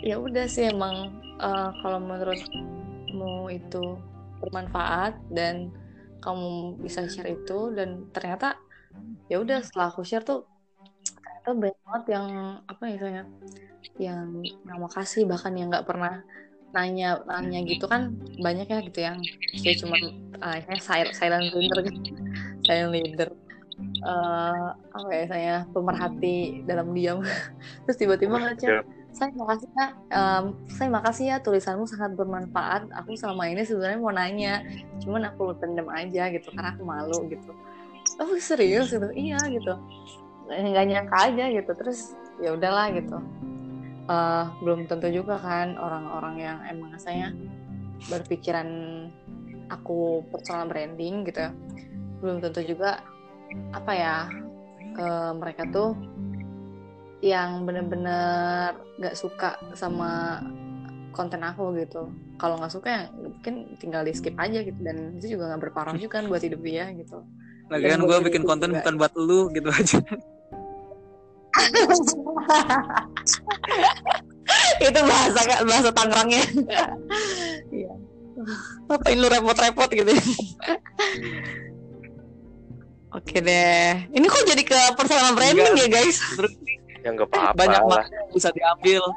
ya 0.01 0.17
udah 0.17 0.45
sih 0.49 0.69
emang 0.69 1.21
eh, 1.37 1.69
kalau 1.81 1.99
menurutmu 2.01 3.49
itu 3.53 3.97
bermanfaat 4.41 5.21
dan 5.29 5.69
kamu 6.21 6.77
bisa 6.81 7.05
share 7.09 7.33
itu 7.33 7.73
dan 7.73 8.09
ternyata 8.13 8.57
ya 9.29 9.41
udah 9.41 9.61
setelah 9.61 9.93
aku 9.93 10.01
share 10.05 10.25
tuh 10.25 10.45
ternyata 11.17 11.49
banyak 11.57 11.79
banget 11.85 12.03
yang 12.13 12.27
apa 12.65 12.83
ya 12.89 13.25
yang 13.97 14.29
yang 14.65 14.79
makasih 14.81 15.25
bahkan 15.25 15.53
yang 15.57 15.69
nggak 15.69 15.85
pernah 15.85 16.21
nanya 16.71 17.19
nanya 17.27 17.59
gitu 17.67 17.85
kan 17.89 18.15
banyak 18.39 18.69
ya 18.69 18.79
gitu 18.85 18.99
yang 19.03 19.17
kayak 19.59 19.77
cuma 19.83 19.97
uh, 20.39 20.57
silent, 20.79 21.51
leader 21.51 21.79
gitu 21.83 21.99
silent 22.63 22.91
leader 22.95 23.29
eh 24.01 24.67
apa 24.93 25.09
ya 25.13 25.25
saya 25.29 25.53
pemerhati 25.73 26.65
dalam 26.65 26.93
diam. 26.93 27.21
Terus 27.85 27.97
tiba-tiba 27.97 28.37
ngechat 28.37 28.85
saya 29.11 29.29
makasih 29.35 29.69
ya 29.75 29.87
em, 30.15 30.45
saya 30.71 30.89
makasih 30.89 31.25
ya 31.35 31.37
tulisanmu 31.43 31.85
sangat 31.85 32.15
bermanfaat. 32.15 32.89
Aku 33.03 33.13
selama 33.19 33.47
ini 33.51 33.61
sebenarnya 33.67 33.99
mau 33.99 34.13
nanya 34.13 34.63
cuman 35.03 35.27
aku 35.29 35.51
pendem 35.59 35.87
aja 35.91 36.31
gitu 36.31 36.47
karena 36.55 36.71
aku 36.73 36.83
malu 36.87 37.27
gitu. 37.27 37.51
Oh 38.17 38.31
serius 38.39 38.91
gitu? 38.91 39.11
Iya 39.11 39.39
gitu. 39.51 39.73
Nggak 40.47 40.85
nyangka 40.87 41.17
aja 41.31 41.45
gitu. 41.51 41.71
Terus 41.75 42.15
ya 42.39 42.55
udahlah 42.55 42.89
gitu. 42.95 43.17
Eh, 44.11 44.45
belum 44.63 44.89
tentu 44.89 45.07
juga 45.13 45.37
kan 45.39 45.77
orang-orang 45.77 46.35
yang 46.41 46.57
emang 46.67 46.97
saya 46.97 47.31
berpikiran 48.09 48.67
aku 49.71 50.25
personal 50.27 50.67
branding 50.67 51.23
gitu 51.23 51.47
ya. 51.47 51.51
belum 52.21 52.37
tentu 52.37 52.61
juga 52.61 53.01
apa 53.73 53.91
ya 53.97 54.17
eh, 54.93 55.31
mereka 55.37 55.65
tuh 55.69 55.95
yang 57.21 57.69
bener-bener 57.69 58.73
gak 58.97 59.15
suka 59.15 59.55
sama 59.77 60.41
konten 61.13 61.45
aku 61.45 61.77
gitu. 61.77 62.09
Kalau 62.41 62.57
nggak 62.57 62.73
suka 62.73 62.89
ya 62.89 63.03
mungkin 63.13 63.77
tinggal 63.77 64.01
di 64.01 64.17
skip 64.17 64.33
aja 64.41 64.65
gitu. 64.65 64.79
Dan 64.81 65.21
itu 65.21 65.37
juga 65.37 65.53
nggak 65.53 65.61
berpengaruh 65.69 66.01
juga 66.01 66.17
kan 66.17 66.25
buat 66.25 66.41
hidup 66.41 66.61
dia 66.65 66.89
gitu. 66.97 67.21
Lagian 67.69 68.01
buat 68.03 68.25
gue 68.25 68.33
bikin 68.33 68.43
konten 68.43 68.73
juga. 68.73 68.81
bukan 68.81 68.93
buat 68.97 69.13
lu 69.15 69.53
gitu 69.53 69.69
aja. 69.69 70.01
Itu 74.81 74.99
bahasa 75.05 75.41
bahasa 75.61 75.93
Tangerangnya. 75.93 76.43
Iya. 77.69 77.93
Ngapain 78.89 79.17
lu 79.21 79.29
repot-repot 79.29 79.89
gitu? 79.93 80.09
Oke 83.17 83.43
deh. 83.43 84.07
Ini 84.09 84.25
kok 84.25 84.47
jadi 84.47 84.63
ke 84.63 84.79
personal 84.95 85.35
branding 85.35 85.75
ya 85.77 85.87
guys 85.91 86.17
ya 87.01 87.09
nggak 87.13 87.29
apa-apa 87.33 87.57
banyak 87.57 87.81
lah. 87.81 88.05
banget 88.05 88.11
yang 88.13 88.27
bisa 88.33 88.49
diambil. 88.53 89.03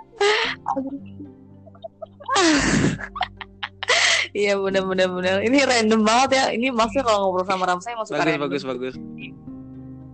Iya 4.34 4.58
bener-bener 4.58 5.06
bener 5.06 5.36
ini 5.46 5.62
random 5.62 6.02
banget 6.02 6.30
ya. 6.34 6.44
Ini 6.50 6.74
maksudnya 6.74 7.06
kalau 7.06 7.30
ngobrol 7.30 7.46
sama 7.46 7.70
Ramsay 7.70 7.94
masuk 7.94 8.18
bagus 8.18 8.34
bagus 8.42 8.62
bagus. 8.66 8.94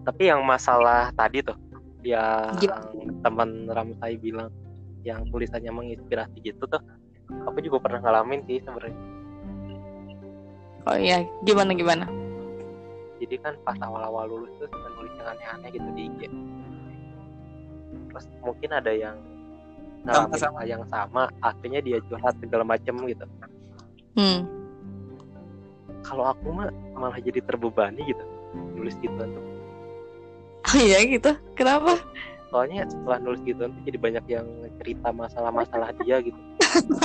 Tapi 0.04 0.22
yang 0.28 0.44
masalah 0.44 1.08
tadi 1.16 1.40
tuh 1.40 1.56
yang 2.04 2.52
Gimana? 2.60 2.84
teman 3.24 3.64
Ramsai 3.64 4.20
bilang 4.20 4.52
yang 5.08 5.24
tulisannya 5.32 5.72
menginspirasi 5.72 6.36
gitu 6.44 6.68
tuh 6.68 6.84
aku 7.48 7.64
juga 7.64 7.80
pernah 7.80 8.04
ngalamin 8.04 8.44
sih 8.44 8.60
sebenarnya. 8.60 8.98
Oh 10.84 10.96
iya, 11.00 11.24
gimana 11.48 11.72
gimana? 11.72 12.04
jadi 13.20 13.36
kan 13.44 13.54
pas 13.62 13.76
awal-awal 13.84 14.32
lulus 14.32 14.50
tuh 14.56 14.66
nulis 14.96 15.12
yang 15.20 15.28
aneh-aneh 15.36 15.68
gitu 15.76 15.88
di 15.92 16.02
IG 16.08 16.20
terus 18.10 18.26
mungkin 18.40 18.70
ada 18.70 18.90
yang 18.90 19.16
ngalamin 20.02 20.32
Sama-sama. 20.32 20.56
hal 20.56 20.66
yang 20.68 20.84
sama 20.86 21.22
akhirnya 21.40 21.80
dia 21.80 21.98
curhat 22.04 22.34
segala 22.36 22.64
macem 22.64 22.94
gitu 23.04 23.24
Hmm. 24.10 24.42
kalau 26.02 26.26
aku 26.26 26.50
mah 26.50 26.66
malah 26.92 27.16
jadi 27.16 27.38
terbebani 27.40 28.02
gitu 28.04 28.24
nulis 28.74 28.98
gitu 28.98 29.14
tuh 29.16 29.44
Oh 30.60 30.76
iya 30.76 31.00
gitu. 31.02 31.32
Kenapa? 31.54 31.96
soalnya 32.50 32.82
setelah 32.84 33.22
nulis 33.22 33.38
gitu 33.42 33.62
tuh 33.62 33.80
jadi 33.86 33.96
banyak 33.96 34.24
yang 34.26 34.46
cerita 34.76 35.08
masalah-masalah 35.08 35.94
dia 36.02 36.18
gitu 36.18 36.34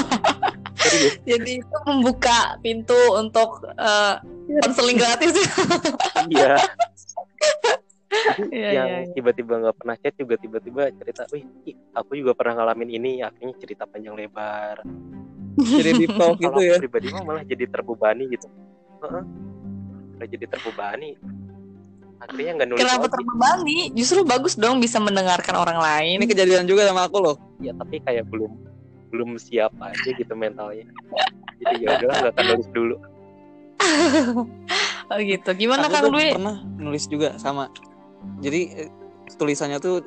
serius 0.81 1.15
Jadi 1.23 1.61
itu 1.61 1.77
membuka 1.85 2.57
pintu 2.59 2.97
untuk 3.13 3.61
eh, 3.69 4.13
konseling 4.59 4.97
gratis. 4.97 5.37
iya 6.27 6.57
Iya, 8.51 8.69
yang 8.71 8.87
iya, 8.87 8.97
iya. 9.01 9.13
tiba-tiba 9.13 9.53
nggak 9.57 9.75
pernah 9.75 9.95
chat 9.95 10.13
juga 10.15 10.35
tiba-tiba 10.35 10.81
cerita 10.93 11.23
wih 11.29 11.43
aku 11.91 12.11
juga 12.15 12.31
pernah 12.33 12.53
ngalamin 12.59 12.89
ini 12.91 13.11
akhirnya 13.19 13.53
cerita 13.57 13.83
panjang 13.85 14.13
lebar 14.13 14.81
Jadi 15.55 15.91
di 15.95 16.07
talk 16.19 16.35
gitu 16.35 16.49
kalau 16.49 16.61
ya. 16.61 16.75
aku 16.75 16.83
pribadi 16.83 17.07
malah 17.11 17.43
jadi 17.43 17.65
terbebani 17.65 18.23
gitu 18.29 18.47
Heeh. 19.01 19.23
Udah 20.15 20.27
jadi 20.27 20.45
terbebani 20.47 21.09
akhirnya 22.17 22.51
nggak 22.55 22.67
nulis 22.67 22.79
Kenapa 22.81 23.05
lagi. 23.05 23.13
terbebani? 23.13 23.77
Justru 23.91 24.19
bagus 24.23 24.53
dong 24.55 24.79
bisa 24.79 24.97
mendengarkan 24.97 25.51
orang 25.53 25.77
lain. 25.77 26.15
Ini 26.17 26.25
kejadian 26.25 26.63
juga 26.63 26.87
sama 26.87 27.05
aku 27.05 27.19
loh. 27.19 27.35
ya 27.57 27.71
tapi 27.73 27.99
kayak 27.99 28.27
belum 28.27 28.51
belum 29.11 29.35
siap 29.35 29.71
aja 29.77 30.09
gitu 30.11 30.33
mentalnya 30.33 30.83
jadi 31.57 31.75
ya 31.77 31.87
udahlah 31.95 32.15
nggak 32.19 32.33
akan 32.35 32.45
nulis 32.51 32.67
dulu 32.69 32.95
Oh 35.05 35.21
gitu. 35.21 35.49
Gimana 35.53 35.85
aku 35.85 35.93
Kang 35.93 36.09
Dwi? 36.09 36.33
pernah 36.33 36.57
nulis 36.75 37.05
juga 37.05 37.37
sama. 37.37 37.69
Jadi 38.41 38.61
eh, 38.85 38.89
tulisannya 39.35 39.79
tuh 39.79 40.05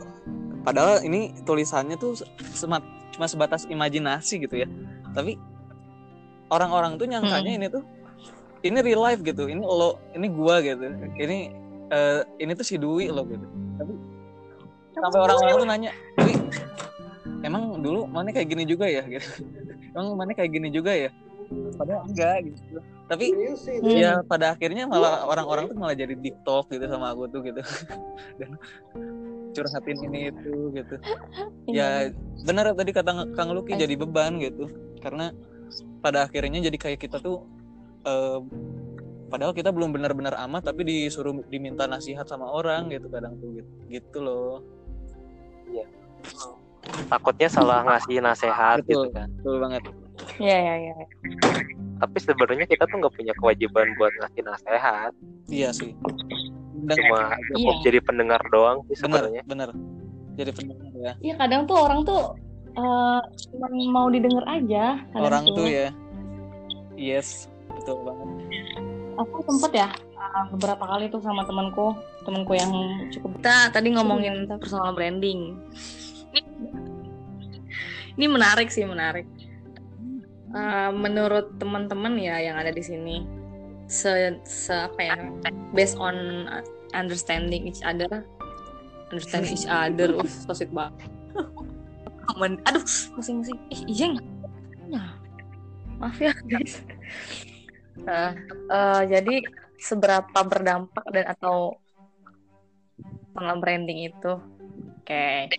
padahal 0.63 1.03
ini 1.03 1.33
tulisannya 1.43 1.97
tuh 1.97 2.15
semat, 2.55 2.85
cuma 3.15 3.27
sebatas 3.27 3.65
imajinasi 3.67 4.45
gitu 4.45 4.63
ya. 4.63 4.69
Tapi 5.17 5.35
orang-orang 6.49 6.97
tuh 6.97 7.07
nyangkanya 7.09 7.53
Hmm. 7.55 7.59
ini 7.61 7.67
tuh 7.69 7.83
ini 8.63 8.79
real 8.83 9.03
life 9.03 9.23
gitu. 9.23 9.47
Ini 9.47 9.63
lo, 9.63 9.99
ini 10.15 10.27
gua 10.31 10.59
gitu. 10.63 10.83
Ini 11.19 11.39
eh, 11.89 12.21
ini 12.43 12.53
tuh 12.53 12.67
si 12.67 12.77
Dwi 12.77 13.09
lo 13.09 13.25
gitu. 13.25 13.47
Tapi 13.79 13.93
sampai 14.99 15.19
orang-orang 15.23 15.55
tuh 15.55 15.69
nanya, 15.69 15.91
"Dwi, 16.19 16.35
emang 17.47 17.79
dulu 17.81 18.05
mana 18.11 18.35
kayak 18.35 18.49
gini 18.51 18.65
juga 18.67 18.91
ya?" 18.91 19.03
gitu. 19.15 19.47
Emang 19.95 20.19
mana 20.19 20.35
kayak 20.35 20.51
gini 20.53 20.69
juga 20.69 20.93
ya? 20.93 21.11
Padahal 21.49 22.05
enggak 22.07 22.37
gitu. 22.45 22.79
Tapi 23.09 23.27
Hmm. 23.33 23.97
ya 23.97 24.21
pada 24.21 24.53
akhirnya 24.53 24.85
malah 24.85 25.25
orang-orang 25.25 25.73
tuh 25.73 25.77
malah 25.81 25.97
jadi 25.97 26.13
deep 26.13 26.37
talk 26.45 26.69
gitu 26.69 26.85
sama 26.85 27.17
aku 27.17 27.25
tuh 27.33 27.41
gitu 27.41 27.61
dan 28.41 28.53
curhatin 29.57 29.97
ini 30.05 30.29
itu 30.29 30.53
gitu 30.77 30.95
Iya. 31.73 32.13
ya 32.13 32.13
benar 32.45 32.77
tadi 32.77 32.93
kata 32.93 33.33
Kang 33.33 33.57
Luki 33.57 33.75
jadi 33.75 33.97
beban 33.97 34.37
gitu 34.37 34.69
karena 35.01 35.33
pada 36.05 36.29
akhirnya 36.29 36.61
jadi 36.69 36.77
kayak 36.77 37.01
kita 37.01 37.17
tuh 37.17 37.49
eh, 38.05 38.41
padahal 39.29 39.57
kita 39.57 39.73
belum 39.73 39.93
benar-benar 39.93 40.37
amat 40.45 40.69
tapi 40.69 40.85
disuruh 40.85 41.33
diminta 41.49 41.89
nasihat 41.89 42.29
sama 42.29 42.45
orang 42.45 42.93
gitu 42.93 43.09
kadang 43.09 43.41
tuh 43.41 43.57
gitu, 43.57 43.71
gitu 43.89 44.19
loh 44.21 44.61
takutnya 47.09 47.49
salah 47.49 47.85
ngasih 47.85 48.21
nasehat 48.21 48.85
gitu 48.85 49.09
Betul. 49.09 49.17
kan 49.17 49.29
betul 49.41 49.57
banget 49.61 49.83
Iya, 50.39 50.57
iya, 50.57 50.75
iya. 50.81 50.95
tapi 51.99 52.17
sebenarnya 52.19 52.65
kita 52.65 52.85
tuh 52.85 52.97
nggak 52.97 53.11
punya 53.13 53.35
kewajiban 53.35 53.87
buat 53.95 54.13
ngasih 54.17 54.43
nasehat 54.45 55.13
iya 55.49 55.71
sih 55.71 55.93
Dan 56.79 56.95
cuma 56.97 57.21
cukup 57.51 57.75
Iya. 57.75 57.83
jadi 57.85 57.99
pendengar 58.01 58.41
doang 58.49 58.87
sih 58.87 58.95
benar 58.97 59.27
sebenarnya 59.27 59.43
benar 59.45 59.69
jadi 60.35 60.51
pendengar 60.53 60.91
ya 60.95 61.13
Iya 61.19 61.35
kadang 61.37 61.63
tuh 61.65 61.77
orang 61.77 62.01
tuh 62.03 62.23
eh, 62.71 63.21
cuma 63.49 63.67
mau 63.91 64.07
didengar 64.07 64.47
aja. 64.47 65.03
orang 65.13 65.45
tuh 65.49 65.67
ya 65.67 65.91
yes 66.95 67.51
betul 67.69 67.99
banget 68.03 68.29
Aku 69.19 69.43
sempet 69.43 69.73
ya 69.77 69.89
eh, 69.91 70.45
beberapa 70.55 70.87
kali 70.87 71.11
tuh 71.11 71.19
sama 71.19 71.43
temanku, 71.43 71.91
temanku 72.23 72.55
yang 72.55 72.71
cukup 73.11 73.35
Kita 73.37 73.75
tadi 73.75 73.91
ngomongin 73.91 74.47
personal 74.47 74.95
branding. 74.95 75.59
Ini 78.15 78.27
menarik 78.27 78.67
sih, 78.69 78.83
menarik. 78.83 79.27
Eh, 80.49 80.91
menurut 80.97 81.61
teman-teman 81.61 82.17
ya 82.17 82.41
yang 82.41 82.57
ada 82.57 82.73
di 82.73 82.81
sini, 82.81 83.21
se, 83.85 84.33
se 84.49 84.73
apa 84.73 85.01
ya, 85.01 85.17
based 85.77 86.01
on 86.01 86.49
understanding 86.97 87.69
each 87.69 87.85
other, 87.85 88.25
understanding 89.13 89.53
each 89.53 89.69
other, 89.69 90.17
uh, 90.17 90.25
so 90.49 90.57
sweet 90.57 90.73
banget. 90.73 91.05
Aduh, 92.65 92.85
musing-musing. 93.17 93.61
Ih, 93.69 93.83
ijeng. 93.93 94.15
Nah, 94.89 95.21
maaf 96.01 96.17
ya 96.17 96.33
guys. 96.49 96.81
Nah, 97.99 98.33
eh, 98.73 99.03
jadi 99.05 99.45
seberapa 99.77 100.39
berdampak 100.49 101.05
dan 101.13 101.29
atau 101.29 101.77
branding 103.37 104.09
itu? 104.09 104.33
Oke, 105.03 105.53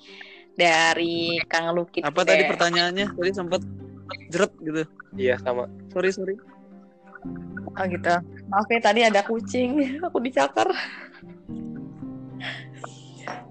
dari 0.57 1.37
Kang 1.45 1.77
Luki. 1.77 2.01
apa 2.01 2.21
tadi 2.25 2.43
pertanyaannya 2.45 3.15
tadi 3.15 3.31
sempat 3.33 3.61
jeret 4.29 4.51
gitu 4.61 4.83
iya 5.17 5.35
sama 5.41 5.65
sorry 5.93 6.11
sorry 6.13 6.35
Oh 7.75 7.85
gitu. 7.87 8.11
Maaf 8.51 8.67
ya 8.67 8.79
tadi 8.79 8.99
ada 9.07 9.23
kucing, 9.23 9.79
aku 10.07 10.19
dicakar. 10.19 10.67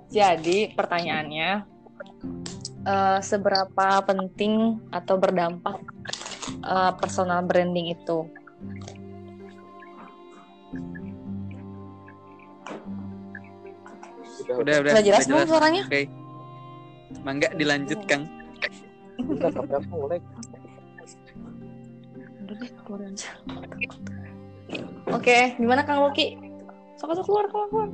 Jadi 0.08 0.72
pertanyaannya, 0.72 1.64
eh, 2.84 3.18
seberapa 3.20 3.88
penting 4.04 4.84
atau 4.92 5.16
berdampak 5.20 5.80
eh, 6.60 6.92
personal 7.00 7.44
branding 7.44 7.92
itu? 7.92 8.28
udah 14.38 14.56
udah 14.64 14.74
udah 14.80 14.92
Sudah 14.96 15.04
jelas 15.04 15.20
udah 15.24 15.34
belum 15.36 15.48
suaranya? 15.48 15.82
oke 15.88 16.02
mangga 17.24 17.48
dilanjut 17.56 18.00
kang 18.08 18.24
udah 19.18 19.50
tapi 19.50 19.72
aku 19.74 19.92
mulai. 19.94 20.18
Oke, 25.08 25.38
gimana 25.56 25.82
Kang 25.84 26.04
Luki? 26.04 26.36
Sok 26.98 27.14
sok 27.14 27.26
keluar, 27.28 27.46
keluar, 27.52 27.68
keluar. 27.70 27.88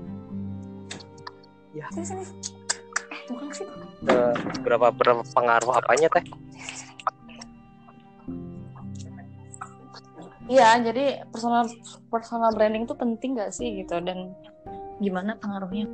Ya. 1.74 1.86
Sini, 1.90 2.06
sini. 2.06 2.24
Eh, 3.10 3.20
bukan 3.30 3.48
sini. 3.50 3.72
eh, 4.08 4.34
berapa 4.62 4.94
berapa 4.94 5.22
pengaruh 5.32 5.74
apanya 5.74 6.08
teh 6.12 6.24
Iya, 10.44 10.76
jadi 10.84 11.24
personal 11.32 11.72
personal 12.12 12.52
branding 12.52 12.84
itu 12.84 12.92
penting 12.92 13.32
gak 13.32 13.56
sih 13.56 13.80
gitu 13.80 13.96
dan 14.04 14.36
gimana 15.00 15.40
pengaruhnya? 15.40 15.88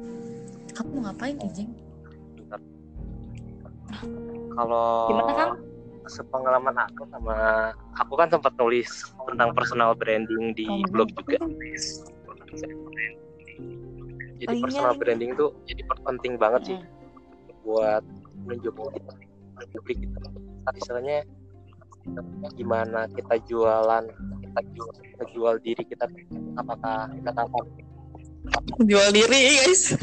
Kamu 0.75 0.99
mau 0.99 1.03
ngapain, 1.07 1.39
Ijeng? 1.39 1.71
Kalau 4.61 5.09
Gimana, 5.09 5.33
Kang? 5.33 5.53
sepengalaman 6.11 6.77
aku 6.77 7.03
sama 7.09 7.37
aku 7.97 8.13
kan 8.19 8.29
sempat 8.29 8.53
nulis 8.59 8.89
tentang 9.31 9.55
personal 9.57 9.95
branding 9.95 10.53
di 10.59 10.67
Oh, 10.69 10.83
blog 10.91 11.09
juga 11.17 11.39
jadi 14.41 14.49
Oh, 14.49 14.57
iya, 14.57 14.63
personal 14.65 14.93
iya. 14.97 15.01
branding 15.01 15.31
itu 15.37 15.47
jadi 15.69 15.83
penting 16.05 16.33
banget 16.37 16.63
sih 16.67 16.79
buat 17.63 18.03
menunjukkan 18.45 18.87
kita 18.97 19.13
publik 19.77 19.97
gitu. 20.03 20.19
istilahnya 20.77 21.19
gimana 22.57 23.05
kita 23.13 23.37
jualan 23.45 24.05
kita 24.41 24.61
jual, 24.75 24.91
kita 25.15 25.25
jual 25.37 25.55
diri 25.63 25.83
kita 25.85 26.05
apakah 26.59 27.07
kita 27.13 27.31
tahu 27.37 27.61
Jual 28.89 29.13
diri, 29.15 29.63
guys. 29.63 29.95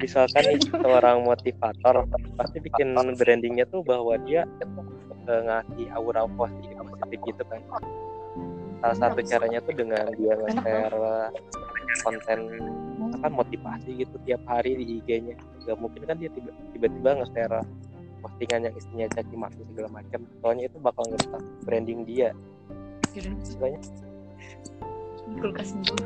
Misalkan 0.00 0.44
seorang 0.82 1.24
motivator 1.24 2.04
pasti 2.36 2.58
bikin 2.60 2.92
brandingnya 3.16 3.64
tuh 3.68 3.80
bahwa 3.84 4.16
dia 4.24 4.44
eh, 4.60 5.40
ngasih 5.46 5.86
aura 5.96 6.26
positif 6.36 6.74
positif 6.76 7.18
gitu 7.32 7.42
kan. 7.48 7.60
Salah 8.80 8.96
satu 8.96 9.20
caranya 9.20 9.60
tuh 9.60 9.76
dengan 9.76 10.08
dia 10.16 10.32
nge-share 10.40 10.96
konten 12.00 12.40
apa 13.10 13.28
motivasi 13.28 14.06
gitu 14.06 14.16
tiap 14.24 14.40
hari 14.46 14.78
di 14.78 15.02
IG-nya 15.02 15.34
gak 15.66 15.76
mungkin 15.76 16.06
kan 16.06 16.16
dia 16.16 16.30
tiba- 16.32 16.54
tiba-tiba 16.72 17.20
nge-share 17.20 17.60
postingan 18.20 18.68
yang 18.68 18.74
isinya 18.76 19.06
caci 19.12 19.34
maki 19.36 19.60
segala 19.72 19.88
macam. 20.00 20.20
Soalnya 20.40 20.64
itu 20.68 20.76
bakal 20.80 21.04
ngerusak 21.08 21.42
branding 21.64 22.04
dia. 22.04 22.30
Istilahnya. 23.16 23.80
Kulkas 25.40 25.72
dulu. 25.72 26.04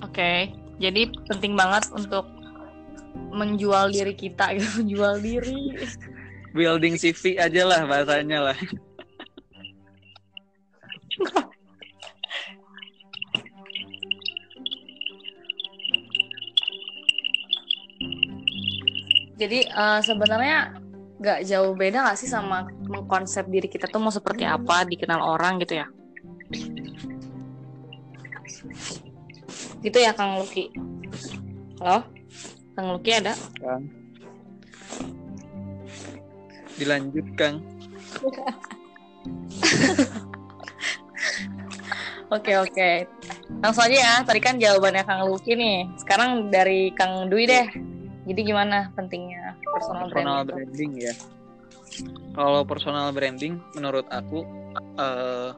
Oke, 0.00 0.52
jadi 0.80 1.06
penting 1.28 1.54
banget 1.54 1.88
untuk 1.92 2.26
menjual 3.30 3.94
diri 3.94 4.14
kita 4.16 4.56
gitu 4.58 4.68
menjual 4.82 5.22
diri. 5.22 5.76
Building 6.50 6.98
CV 6.98 7.38
aja 7.38 7.62
lah 7.62 7.86
bahasanya 7.86 8.50
lah. 8.50 8.58
Jadi 19.40 19.64
eh, 19.64 20.00
sebenarnya 20.04 20.80
nggak 21.20 21.40
jauh 21.44 21.76
beda 21.76 22.00
nggak 22.00 22.18
sih 22.18 22.28
sama 22.28 22.64
mengkonsep 22.88 23.44
diri 23.48 23.68
kita 23.68 23.84
tuh 23.88 24.00
mau 24.00 24.08
seperti 24.08 24.48
apa 24.48 24.88
dikenal 24.88 25.20
orang 25.20 25.60
gitu 25.60 25.84
ya 25.84 25.86
gitu 29.80 29.98
ya 30.00 30.12
Kang 30.12 30.40
Luki 30.40 30.68
halo 31.80 32.04
Kang 32.76 32.88
Luki 32.96 33.10
ada 33.16 33.32
Kang. 33.60 33.82
dilanjut 36.76 37.26
Kang 37.36 37.56
Oke 42.30 42.54
oke. 42.54 43.10
Langsung 43.58 43.90
aja 43.90 43.96
ya. 43.98 44.14
Tadi 44.22 44.38
kan 44.38 44.54
jawabannya 44.54 45.02
Kang 45.02 45.26
Luki 45.26 45.58
nih. 45.58 45.90
Sekarang 45.98 46.46
dari 46.46 46.94
Kang 46.94 47.26
Dwi 47.26 47.42
deh. 47.42 47.66
Jadi 48.22 48.40
gimana 48.46 48.94
pentingnya 48.94 49.58
personal, 49.66 50.06
personal 50.06 50.46
branding? 50.46 50.94
branding 50.94 51.10
ya 51.10 51.14
kalau 52.34 52.62
personal 52.62 53.10
branding 53.10 53.58
menurut 53.74 54.06
aku 54.10 54.46
eh, 54.98 55.50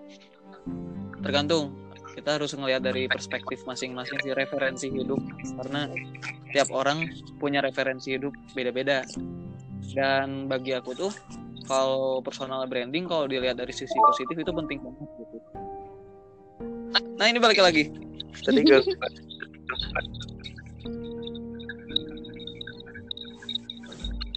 tergantung 1.22 1.76
kita 2.22 2.38
harus 2.38 2.54
ngelihat 2.54 2.86
dari 2.86 3.10
perspektif 3.10 3.66
masing-masing 3.66 4.14
sih 4.22 4.30
referensi 4.30 4.86
hidup. 4.86 5.18
Karena 5.58 5.90
tiap 6.54 6.70
orang 6.70 7.10
punya 7.42 7.58
referensi 7.58 8.14
hidup 8.14 8.30
beda-beda. 8.54 9.02
Dan 9.90 10.46
bagi 10.46 10.70
aku 10.70 10.94
tuh 10.94 11.10
kalau 11.66 12.22
personal 12.22 12.62
branding 12.70 13.10
kalau 13.10 13.26
dilihat 13.26 13.58
dari 13.58 13.74
sisi 13.74 13.98
positif 13.98 14.38
itu 14.38 14.54
penting 14.54 14.78
banget 14.78 15.08
gitu. 15.18 15.36
Nah 17.18 17.26
ini 17.26 17.42
balik 17.42 17.58
lagi. 17.58 17.90
Tadi 18.46 18.60
gue 18.70 18.78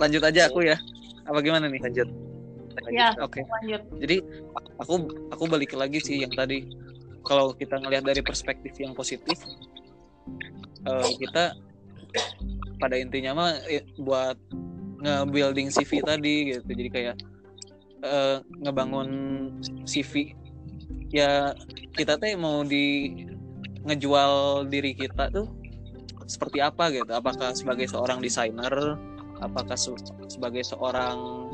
lanjut 0.02 0.24
aja 0.26 0.42
aku 0.50 0.66
ya. 0.66 0.78
Apa 1.30 1.38
gimana 1.46 1.70
nih? 1.70 1.86
Lanjut. 1.86 2.10
Ya, 2.90 3.14
oke. 3.22 3.46
lanjut. 3.46 3.82
jadi 4.02 4.26
aku 4.82 5.06
aku 5.30 5.44
balik 5.46 5.78
lagi 5.78 6.02
sih 6.02 6.26
yang 6.26 6.34
tadi 6.34 6.66
kalau 7.26 7.52
kita 7.58 7.82
ngelihat 7.82 8.06
dari 8.06 8.22
perspektif 8.22 8.78
yang 8.78 8.94
positif 8.94 9.42
eh, 10.86 11.12
kita 11.18 11.58
pada 12.78 12.96
intinya 12.96 13.34
mah 13.34 13.52
eh, 13.66 13.84
buat 13.98 14.38
nge-building 15.02 15.70
CV 15.74 15.92
tadi 16.06 16.36
gitu. 16.56 16.62
Jadi 16.70 16.90
kayak 16.94 17.16
eh, 18.06 18.38
ngebangun 18.62 19.10
CV 19.84 20.38
ya 21.10 21.54
kita 21.96 22.18
teh 22.22 22.38
mau 22.38 22.62
di 22.66 23.14
ngejual 23.86 24.66
diri 24.70 24.98
kita 24.98 25.30
tuh 25.34 25.50
seperti 26.26 26.62
apa 26.62 26.90
gitu. 26.94 27.10
Apakah 27.10 27.54
sebagai 27.54 27.86
seorang 27.90 28.22
desainer 28.22 28.98
apakah 29.44 29.76
se- 29.76 30.00
sebagai 30.32 30.64
seorang 30.64 31.50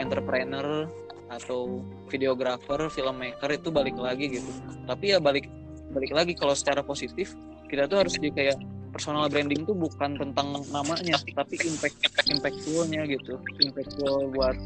entrepreneur 0.00 0.88
atau 1.26 1.82
videographer, 2.06 2.86
filmmaker 2.90 3.50
itu 3.50 3.68
balik 3.74 3.98
lagi 3.98 4.38
gitu. 4.38 4.50
Tapi 4.86 5.16
ya 5.16 5.18
balik 5.18 5.50
balik 5.90 6.12
lagi 6.12 6.32
kalau 6.34 6.54
secara 6.54 6.82
positif 6.82 7.34
kita 7.66 7.90
tuh 7.90 8.02
harus 8.02 8.14
jadi 8.18 8.30
kayak 8.34 8.56
personal 8.94 9.28
branding 9.28 9.66
tuh 9.68 9.76
bukan 9.76 10.16
tentang 10.16 10.56
namanya 10.72 11.20
tapi 11.34 11.60
impact 11.60 11.96
impactfulnya 12.30 13.02
gitu. 13.10 13.36
Impactful 13.60 14.32
buat 14.32 14.56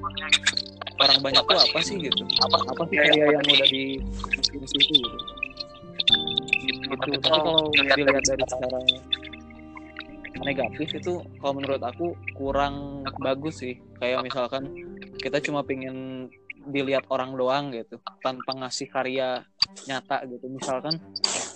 orang 1.00 1.18
banyak 1.24 1.42
tuh 1.48 1.58
apa 1.58 1.78
sih 1.80 1.96
gitu? 1.98 2.22
Apa 2.44 2.56
apa 2.76 2.82
sih 2.92 2.96
karya 3.00 3.24
yang 3.34 3.44
udah 3.44 3.68
di 3.68 3.84
di 4.52 4.66
situ 4.68 4.94
gitu? 5.00 5.18
Gitu. 6.60 6.88
Tapi 6.94 7.16
kalau 7.24 7.72
dilihat 7.72 8.24
dari 8.26 8.44
secara 8.44 8.78
negatif 10.40 10.88
itu 10.96 11.12
kalau 11.40 11.52
menurut 11.56 11.82
aku 11.84 12.16
kurang 12.36 13.04
bagus 13.20 13.64
sih. 13.64 13.80
Kayak 14.00 14.24
misalkan 14.24 14.70
kita 15.20 15.42
cuma 15.44 15.60
pengen 15.64 16.28
dilihat 16.68 17.08
orang 17.08 17.32
doang 17.38 17.72
gitu 17.72 17.96
tanpa 18.20 18.52
ngasih 18.52 18.88
karya 18.92 19.44
nyata 19.88 20.28
gitu. 20.28 20.46
Misalkan 20.52 21.00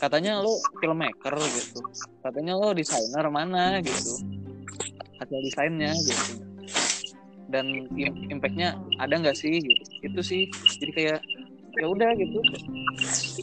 katanya 0.01 0.41
lo 0.41 0.61
filmmaker 0.81 1.35
gitu 1.41 1.81
katanya 2.21 2.57
lo 2.57 2.73
desainer 2.73 3.27
mana 3.29 3.81
gitu 3.85 4.17
hasil 5.21 5.39
desainnya 5.45 5.93
gitu. 5.97 6.45
Dan 7.45 7.87
im- 7.93 8.19
impactnya 8.33 8.75
ada 8.97 9.15
nggak 9.21 9.37
sih 9.37 9.61
gitu? 9.61 9.83
Itu 10.01 10.21
sih 10.25 10.49
jadi 10.81 10.93
kayak 10.93 11.19
ya 11.75 11.87
udah 11.87 12.11
gitu. 12.17 12.39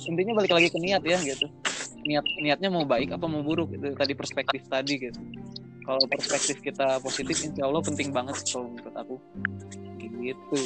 Intinya 0.09 0.33
balik 0.41 0.51
lagi 0.57 0.67
ke 0.73 0.79
niat 0.81 1.03
ya 1.05 1.17
gitu. 1.21 1.45
Niat 2.01 2.25
niatnya 2.41 2.69
mau 2.73 2.83
baik 2.83 3.13
apa 3.13 3.25
mau 3.29 3.45
buruk 3.45 3.77
itu 3.77 3.93
tadi 3.93 4.13
perspektif 4.17 4.65
tadi 4.65 4.97
gitu. 4.97 5.21
Kalau 5.81 6.01
perspektif 6.05 6.61
kita 6.61 7.01
positif 7.01 7.41
insya 7.41 7.65
Allah 7.65 7.81
penting 7.81 8.13
banget 8.13 8.37
kalau 8.49 8.69
menurut 8.73 8.95
aku 8.97 9.15
gitu 10.21 10.57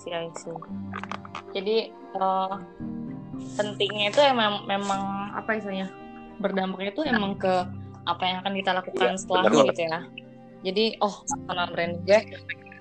sih 0.00 0.10
I 0.16 0.28
see. 0.40 0.56
Jadi 1.52 1.76
eh, 1.92 2.54
pentingnya 3.54 4.06
itu 4.10 4.20
emang 4.24 4.64
memang 4.64 5.32
apa 5.36 5.60
istilahnya 5.60 5.92
berdampaknya 6.40 6.90
itu 6.96 7.02
emang 7.04 7.36
ke 7.36 7.54
apa 8.08 8.22
yang 8.24 8.36
akan 8.40 8.52
kita 8.56 8.70
lakukan 8.72 9.12
Iya, 9.12 9.20
setelahnya 9.20 9.50
benar. 9.52 9.68
gitu 9.70 9.82
ya. 9.84 9.98
Jadi 10.60 10.84
oh 11.04 11.14
personal 11.24 11.68
brand 11.72 11.94
gue 12.04 12.20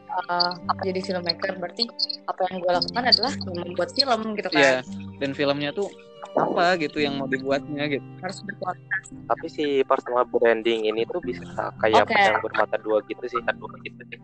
eh, 0.09 0.51
jadi 0.89 0.99
filmmaker 1.05 1.51
berarti 1.59 1.83
apa 2.25 2.41
yang 2.49 2.55
gue 2.63 2.71
lakukan 2.71 3.03
adalah 3.03 3.33
membuat 3.45 3.89
film 3.93 4.19
gitu 4.35 4.49
kan 4.49 4.59
ya 4.59 4.73
dan 5.21 5.31
filmnya 5.37 5.69
tuh 5.75 5.87
apa 6.35 6.77
gitu 6.79 6.99
yang 7.01 7.15
mau 7.19 7.27
dibuatnya 7.27 7.87
gitu 7.89 8.05
harus 8.21 8.39
berkualitas. 8.43 9.05
Tapi 9.27 9.47
si 9.47 9.65
personal 9.87 10.27
branding 10.27 10.85
ini 10.87 11.07
tuh 11.07 11.19
bisa 11.23 11.73
kayak 11.79 12.05
Oke. 12.05 12.15
pedang 12.15 12.39
bermata 12.43 12.75
dua 12.79 12.97
gitu 13.07 13.23
sih. 13.27 13.39
Dua 13.39 13.75
gitu 13.83 14.01
sih. 14.11 14.19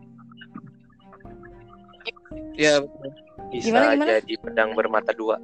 ya 2.56 2.80
Bisa 3.52 3.68
Gimana, 3.72 3.94
gimana? 3.96 4.12
jadi 4.20 4.34
pedang 4.42 4.70
bermata 4.76 5.12
dua. 5.16 5.36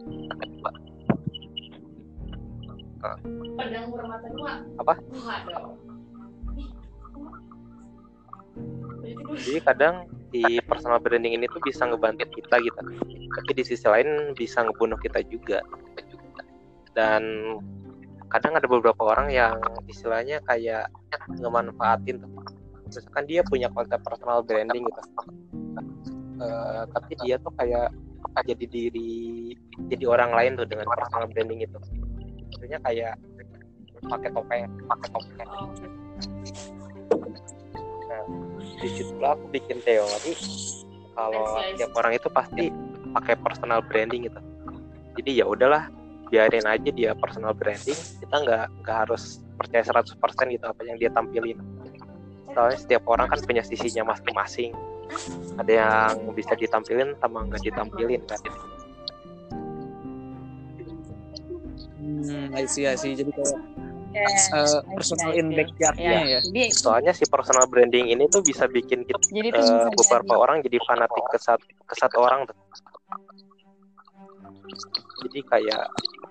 Pedang 3.56 3.86
bermata 3.92 4.28
dua. 4.32 4.52
Apa? 4.80 4.94
Jadi 9.42 9.60
kadang 9.64 9.96
si 10.32 10.42
personal 10.68 11.00
branding 11.00 11.36
ini 11.40 11.46
tuh 11.52 11.62
bisa 11.64 11.88
ngebantu 11.88 12.28
kita 12.36 12.60
gitu. 12.64 12.80
Tapi 13.32 13.52
di 13.56 13.64
sisi 13.64 13.86
lain 13.88 14.36
bisa 14.36 14.64
ngebunuh 14.64 15.00
kita 15.00 15.24
juga. 15.28 15.64
Dan 16.91 17.23
kadang 18.32 18.56
ada 18.56 18.67
beberapa 18.67 19.01
orang 19.04 19.32
yang 19.32 19.60
istilahnya 19.88 20.39
kayak 20.47 20.88
ngemanfaatin 21.39 22.23
tuh. 22.23 22.32
Misalkan 22.88 23.23
dia 23.27 23.41
punya 23.47 23.67
konsep 23.71 23.99
personal 24.04 24.43
branding 24.43 24.88
gitu. 24.88 25.01
Eh, 26.41 26.84
tapi 26.91 27.12
dia 27.23 27.36
tuh 27.39 27.54
kayak 27.56 27.93
jadi 28.47 28.65
diri 28.65 29.54
jadi 29.91 30.06
orang 30.08 30.32
lain 30.32 30.51
tuh 30.60 30.67
dengan 30.67 30.88
personal 30.88 31.27
branding 31.32 31.63
itu. 31.63 31.80
Maksudnya 32.56 32.80
kayak 32.84 33.13
pakai 34.08 34.30
topeng, 34.34 34.67
pakai 34.89 35.08
topeng. 35.13 35.49
di 38.82 38.89
situ 38.97 39.13
aku 39.21 39.45
bikin 39.54 39.77
teori 39.86 40.34
kalau 41.13 41.45
tiap 41.77 41.91
orang 41.93 42.17
itu 42.17 42.27
pasti 42.34 42.73
pakai 43.13 43.38
personal 43.38 43.86
branding 43.86 44.25
gitu 44.25 44.41
jadi 45.21 45.43
ya 45.43 45.45
udahlah 45.45 45.86
biarin 46.32 46.63
aja 46.63 46.89
dia 46.89 47.12
personal 47.13 47.52
branding 47.52 47.94
kita 48.24 48.36
nggak 48.39 48.65
nggak 48.82 48.98
harus 49.04 49.44
percaya 49.54 49.84
100% 49.84 50.15
gitu 50.48 50.63
apa 50.63 50.82
yang 50.82 50.96
dia 50.96 51.12
tampilin 51.12 51.60
soalnya 52.52 52.80
setiap 52.80 53.04
orang 53.06 53.28
kan 53.28 53.39
punya 53.44 53.62
sisinya 53.62 54.08
masing-masing 54.08 54.72
ada 55.60 55.72
yang 55.72 56.32
bisa 56.32 56.56
ditampilin 56.56 57.13
sama 57.20 57.44
nggak 57.46 57.62
ditampilin 57.62 58.24
kan 58.24 58.39
hmm, 62.00 62.56
I 62.56 62.63
see, 62.65 62.88
I 62.88 62.96
see. 62.96 63.13
jadi 63.13 63.32
kayak 63.32 63.60
Ya, 64.12 64.28
eh, 64.28 64.80
personal 64.91 65.32
in 65.39 65.56
backyardnya 65.56 66.04
ya. 66.04 66.20
ya 66.28 66.39
Jadi 66.44 66.76
soalnya 66.76 67.15
si 67.15 67.24
personal 67.24 67.63
branding 67.63 68.12
ini 68.12 68.28
tuh 68.28 68.44
bisa 68.44 68.67
bikin 68.67 69.08
kita 69.08 69.15
jadi 69.32 69.48
eh, 69.48 69.56
bisa 69.56 69.88
beberapa 69.88 70.36
jadi- 70.36 70.44
orang 70.44 70.58
jadi 70.60 70.78
fanatik 70.84 71.24
ke 71.32 71.38
satu 71.39 71.63
ke 71.88 71.96
satu 71.96 72.17
orang 72.20 72.44
tuh. 72.44 72.56
jadi 75.24 75.39
kayak 75.48 75.82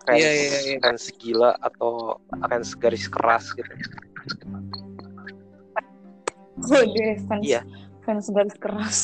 fans, 0.02 0.18
Iya, 0.18 0.30
iya, 0.30 0.58
iya. 0.66 0.78
fans 0.80 1.04
gila 1.16 1.50
atau 1.60 2.16
fans 2.42 2.68
garis 2.74 3.06
keras 3.06 3.44
gitu 3.52 3.72
Kode 6.60 7.06
fans 7.24 7.42
Iya. 7.44 7.60
fans 8.04 8.26
garis 8.28 8.56
keras. 8.56 8.98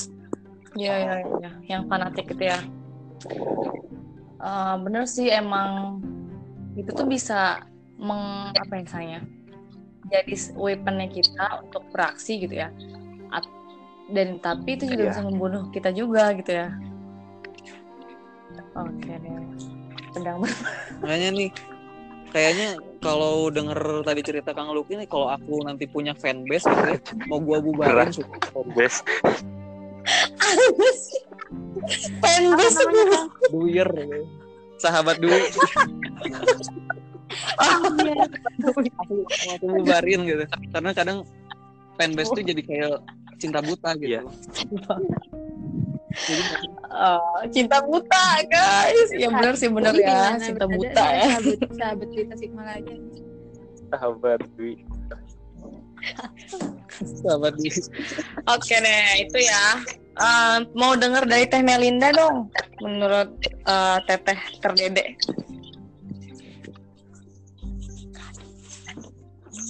Iya 0.76 0.92
iya 1.00 1.14
iya, 1.24 1.50
yang 1.72 1.88
fanatik 1.88 2.28
gitu 2.28 2.44
ya. 2.44 2.60
Eh, 4.36 4.74
bener 4.84 5.08
sih 5.08 5.32
emang 5.32 6.04
itu 6.76 6.92
tuh 6.92 7.08
bisa 7.08 7.64
meng 7.96 8.52
apa 8.52 8.76
ya 8.76 8.82
misalnya 8.84 9.20
jadi 10.12 10.34
weaponnya 10.54 11.08
kita 11.08 11.64
untuk 11.64 11.88
beraksi 11.88 12.36
gitu 12.44 12.52
ya 12.52 12.68
At- 13.32 13.48
dan 14.12 14.36
tapi 14.38 14.76
itu 14.76 14.84
juga 14.84 15.08
Iya. 15.08 15.10
bisa 15.16 15.22
membunuh 15.24 15.72
kita 15.72 15.88
juga 15.90 16.36
gitu 16.36 16.52
ya 16.52 16.68
oke 18.76 19.08
deh 19.08 19.45
ber- 20.34 20.58
Makanya 21.06 21.28
nih 21.30 21.50
kayaknya 22.34 22.68
kalau 22.98 23.48
denger 23.54 24.02
tadi 24.02 24.20
cerita 24.26 24.50
Kang 24.50 24.74
Luki 24.74 24.98
nih 24.98 25.06
kalau 25.06 25.30
aku 25.30 25.62
nanti 25.62 25.86
punya 25.86 26.12
fanbase 26.18 26.66
gitu 26.66 26.86
ya 26.90 26.98
mau 27.30 27.38
gua 27.38 27.62
bubarin 27.62 28.10
fanbase. 28.50 29.00
Duir 33.50 33.88
gitu. 33.88 34.18
sahabat 34.76 35.16
Dwi. 35.22 35.40
Aku 37.56 39.22
aku 39.54 39.66
bubarin 39.66 40.20
gitu. 40.26 40.44
Karena 40.74 40.90
kadang 40.92 41.18
fanbase 41.96 42.30
tuh 42.34 42.44
jadi 42.44 42.62
kayak 42.62 43.00
cinta 43.36 43.60
buta 43.60 43.92
gitu 44.00 44.24
Oh, 46.88 47.44
cinta 47.52 47.84
buta 47.84 48.40
guys 48.48 49.10
ya 49.12 49.28
benar 49.28 49.52
sih 49.52 49.68
benar 49.68 49.92
ya 49.92 50.32
Gimana? 50.32 50.40
cinta 50.40 50.64
buta 50.64 51.02
ada 51.04 51.12
ya 51.12 51.28
Sahabat, 51.28 51.58
sahabat 51.76 52.08
di 52.08 52.20
Tasikmalaya. 52.24 52.94
Sahabat 53.92 54.40
Dwi. 54.56 54.72
sahabat 57.20 57.52
Dwi 57.54 57.70
oke 58.48 58.74
deh 58.76 59.06
itu 59.20 59.38
ya 59.40 59.64
Eh, 60.16 60.58
mau 60.72 60.96
denger 60.96 61.28
dari 61.28 61.44
Teh 61.44 61.60
Melinda 61.60 62.08
dong 62.08 62.48
menurut 62.80 63.36
eh, 63.44 63.98
Teteh 64.08 64.40
terdede 64.64 65.12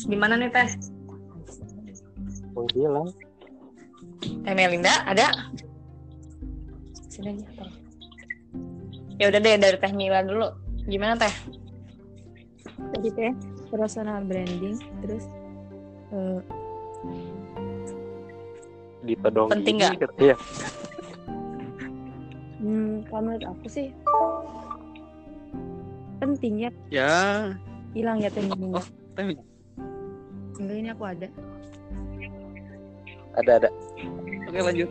gimana 0.07 0.39
nih 0.39 0.47
Teh 0.55 0.71
Menghilang. 2.55 3.11
Teh 4.47 4.55
Melinda 4.55 5.03
ada? 5.03 5.29
Sini 7.17 7.33
aja. 7.33 7.65
Ya 9.17 9.33
udah 9.33 9.41
deh 9.41 9.57
dari 9.57 9.77
Teh 9.81 9.93
Mila 9.97 10.21
dulu. 10.21 10.53
Gimana 10.85 11.17
Teh? 11.17 11.33
Tadi 12.93 13.09
teh 13.09 13.33
personal 13.73 14.21
branding 14.29 14.77
terus 15.01 15.25
eh, 16.13 16.41
Ditodong 19.09 19.49
Penting 19.49 19.81
gini, 19.81 19.97
nggak? 19.97 20.13
Iya. 20.21 20.37
hmm, 22.61 23.09
kalau 23.09 23.21
menurut 23.25 23.45
aku 23.49 23.67
sih 23.73 23.89
penting 26.21 26.69
ya 26.69 26.71
ya 26.93 27.13
hilang 27.97 28.21
ya 28.21 28.29
teh 28.29 28.45
ini. 28.45 28.77
Oh. 28.77 28.87
tapi 29.17 29.41
Enggak 30.61 30.77
ini 30.77 30.89
aku 30.93 31.05
ada. 31.09 31.29
Ada 33.41 33.51
ada. 33.65 33.69
oke 34.53 34.61
lanjut 34.61 34.91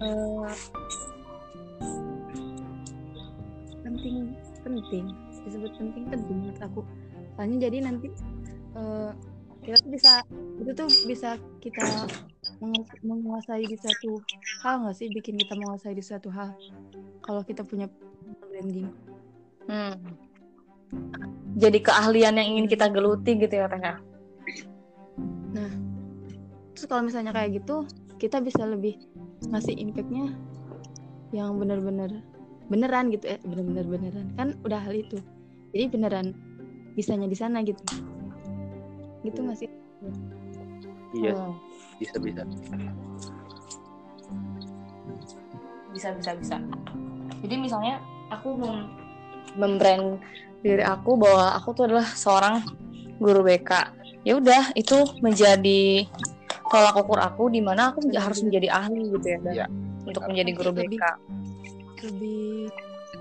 Eh, 0.00 0.48
penting 3.84 4.32
penting 4.64 5.06
disebut 5.44 5.72
penting 5.76 6.04
penting 6.08 6.36
menurut 6.40 6.60
aku 6.60 6.80
soalnya 7.36 7.68
jadi 7.68 7.78
nanti 7.84 8.08
eh, 8.76 9.10
kita 9.60 9.76
tuh 9.80 9.90
bisa 9.92 10.12
itu 10.60 10.70
tuh 10.72 10.88
bisa 11.04 11.30
kita 11.60 11.84
mengu- 12.60 13.00
menguasai 13.04 13.64
di 13.64 13.76
suatu 13.76 14.20
hal 14.64 14.84
nggak 14.84 14.96
sih 14.96 15.08
bikin 15.12 15.36
kita 15.40 15.56
menguasai 15.56 15.92
di 15.96 16.04
suatu 16.04 16.28
hal 16.32 16.56
kalau 17.20 17.44
kita 17.44 17.64
punya 17.64 17.88
branding 18.48 18.88
Hmm. 19.70 20.02
Jadi 21.54 21.78
keahlian 21.78 22.34
yang 22.34 22.48
ingin 22.58 22.66
kita 22.66 22.90
geluti 22.90 23.38
gitu 23.38 23.54
ya 23.54 23.70
Teh. 23.70 23.78
ya? 23.78 23.94
terus 26.74 26.86
kalau 26.90 27.06
misalnya 27.06 27.30
kayak 27.30 27.62
gitu 27.62 27.86
kita 28.18 28.42
bisa 28.42 28.66
lebih 28.66 28.98
ngasih 29.48 29.74
impactnya 29.78 30.36
yang 31.32 31.56
benar-benar 31.56 32.10
beneran 32.68 33.08
gitu 33.10 33.26
eh 33.26 33.40
bener-bener 33.42 33.86
beneran 33.86 34.26
kan 34.36 34.48
udah 34.62 34.78
hal 34.78 34.94
itu 34.94 35.18
jadi 35.72 35.88
beneran 35.90 36.36
bisanya 36.94 37.26
di 37.26 37.36
sana 37.38 37.64
gitu 37.64 37.80
gitu 39.24 39.40
nggak 39.40 39.58
sih 39.58 39.70
Iya, 41.10 41.34
Hmm. 41.34 41.58
bisa 41.98 42.16
bisa. 42.22 42.42
Bisa 45.90 46.08
bisa 46.14 46.30
bisa. 46.38 46.56
Jadi 47.42 47.54
misalnya 47.58 47.98
aku 48.30 48.54
mem 48.54 48.86
membrand 49.58 50.22
diri 50.62 50.86
aku 50.86 51.18
bahwa 51.18 51.58
aku 51.58 51.74
tuh 51.74 51.90
adalah 51.90 52.06
seorang 52.06 52.62
guru 53.18 53.42
BK. 53.42 53.70
Ya 54.22 54.38
udah 54.38 54.70
itu 54.78 55.02
menjadi 55.18 56.06
tolak 56.70 56.94
ukur 56.96 57.18
aku 57.18 57.50
di 57.50 57.60
mana 57.60 57.90
aku 57.90 58.06
harus 58.08 58.40
menjadi 58.40 58.68
ahli 58.70 59.10
gitu 59.10 59.26
ya 59.26 59.38
dan 59.42 59.54
Iya. 59.54 59.66
untuk 60.06 60.22
menjadi 60.24 60.50
guru 60.54 60.70
Lebih- 60.72 60.96
BK 60.96 61.04
lebih 62.00 62.48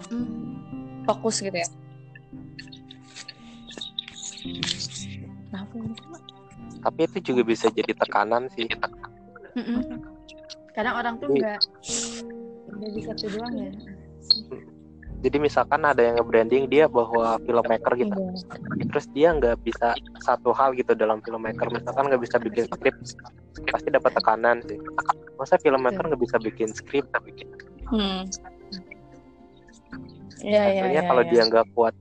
hmm, 0.08 0.30
fokus 1.04 1.42
gitu 1.42 1.58
ya. 1.58 1.70
Nah, 5.52 5.66
Tapi 6.80 7.00
itu 7.04 7.34
juga 7.34 7.42
bisa 7.44 7.68
jadi 7.68 7.92
tekanan 7.92 8.48
sih. 8.54 8.70
mm-mm. 9.52 10.00
kadang 10.72 10.96
orang 10.96 11.14
tuh 11.20 11.28
Iya. 11.34 11.58
nggak 11.58 11.60
nggak 12.70 12.92
bisa 12.96 13.12
tuh 13.18 13.30
doang 13.34 13.56
ya 13.58 13.72
Jadi 15.20 15.36
misalkan 15.36 15.84
ada 15.84 16.00
yang 16.00 16.16
nge-branding 16.16 16.72
dia 16.72 16.88
bahwa 16.88 17.36
filmmaker 17.44 17.92
gitu. 18.00 18.16
Iya. 18.16 18.86
Terus 18.88 19.06
dia 19.12 19.30
nggak 19.36 19.60
bisa 19.68 19.92
satu 20.24 20.56
hal 20.56 20.72
gitu 20.80 20.96
dalam 20.96 21.20
filmmaker. 21.20 21.68
Misalkan 21.68 22.08
nggak 22.08 22.24
bisa 22.24 22.40
bikin 22.40 22.66
skrip, 22.72 22.96
pasti 23.68 23.90
dapat 23.92 24.16
tekanan 24.16 24.64
sih. 24.64 24.80
Masa 25.36 25.60
filmmaker 25.60 26.08
nggak 26.08 26.24
bisa 26.24 26.40
bikin 26.40 26.72
skrip? 26.72 27.04
Hmm. 27.92 28.24
Iya 30.40 30.64
iya 30.72 30.82
Akhirnya 30.88 31.04
iya. 31.04 31.10
kalau 31.12 31.24
iya. 31.28 31.32
dia 31.36 31.42
nggak 31.52 31.66
kuat, 31.76 31.94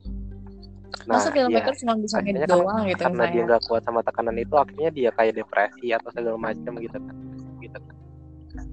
nah 1.11 1.19
Masa 1.19 1.35
filmmaker 1.35 1.75
cuma 1.75 1.95
bisa 1.99 2.17
ngedit 2.23 2.47
kan 2.47 2.55
doang 2.55 2.83
gitu 2.87 3.03
karena 3.03 3.19
dia 3.19 3.27
misalnya. 3.27 3.47
nggak 3.51 3.63
kuat 3.67 3.83
sama 3.83 4.01
tekanan 4.07 4.37
itu, 4.39 4.55
akhirnya 4.55 4.91
dia 4.95 5.11
kayak 5.11 5.35
depresi 5.43 5.91
atau 5.91 6.09
segala 6.15 6.39
macam 6.39 6.73
gitu 6.79 6.99
kan. 7.03 7.17
Gitu. 7.59 7.79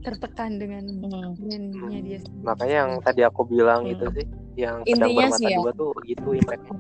Tertekan 0.01 0.55
dengan 0.55 0.83
Hmm. 0.87 1.35
brandingnya 1.35 1.99
dia 2.01 2.17
sendiri. 2.21 2.43
Makanya 2.43 2.75
yang 2.85 2.91
tadi 3.01 3.21
aku 3.21 3.41
bilang 3.43 3.83
Hmm. 3.83 3.91
itu 3.91 4.05
sih, 4.13 4.25
yang 4.55 4.75
Intinya 4.83 5.27
bermata 5.27 5.37
sih 5.37 5.47
ya. 5.49 5.57
dua 5.59 5.71
tuh 5.73 5.91
gitu 6.03 6.29
impactnya. 6.31 6.79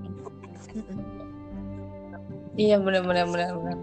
Iya 2.55 2.75
benar 2.79 3.03
benar 3.03 3.25
benar 3.27 3.49
benar. 3.53 3.77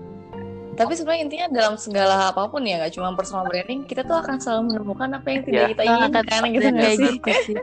Tapi 0.73 0.93
sebenarnya 0.97 1.23
intinya 1.23 1.47
dalam 1.53 1.75
segala 1.77 2.33
apa 2.33 2.49
pun 2.49 2.65
ya, 2.65 2.81
nggak 2.81 2.97
cuma 2.97 3.13
personal 3.13 3.45
branding, 3.45 3.85
kita 3.85 4.01
tuh 4.03 4.17
akan 4.17 4.41
selalu 4.41 4.73
menemukan 4.73 5.09
apa 5.13 5.29
yang 5.29 5.43
tidak 5.45 5.61
Iya. 5.61 5.69
kita 5.69 5.83
inginkan 5.85 6.43
gitu 6.49 6.63
Dan 6.63 6.73
nggak 6.73 6.81
kayak 6.83 6.97
sih? 6.97 7.13
gitu 7.13 7.31
sih 7.45 7.57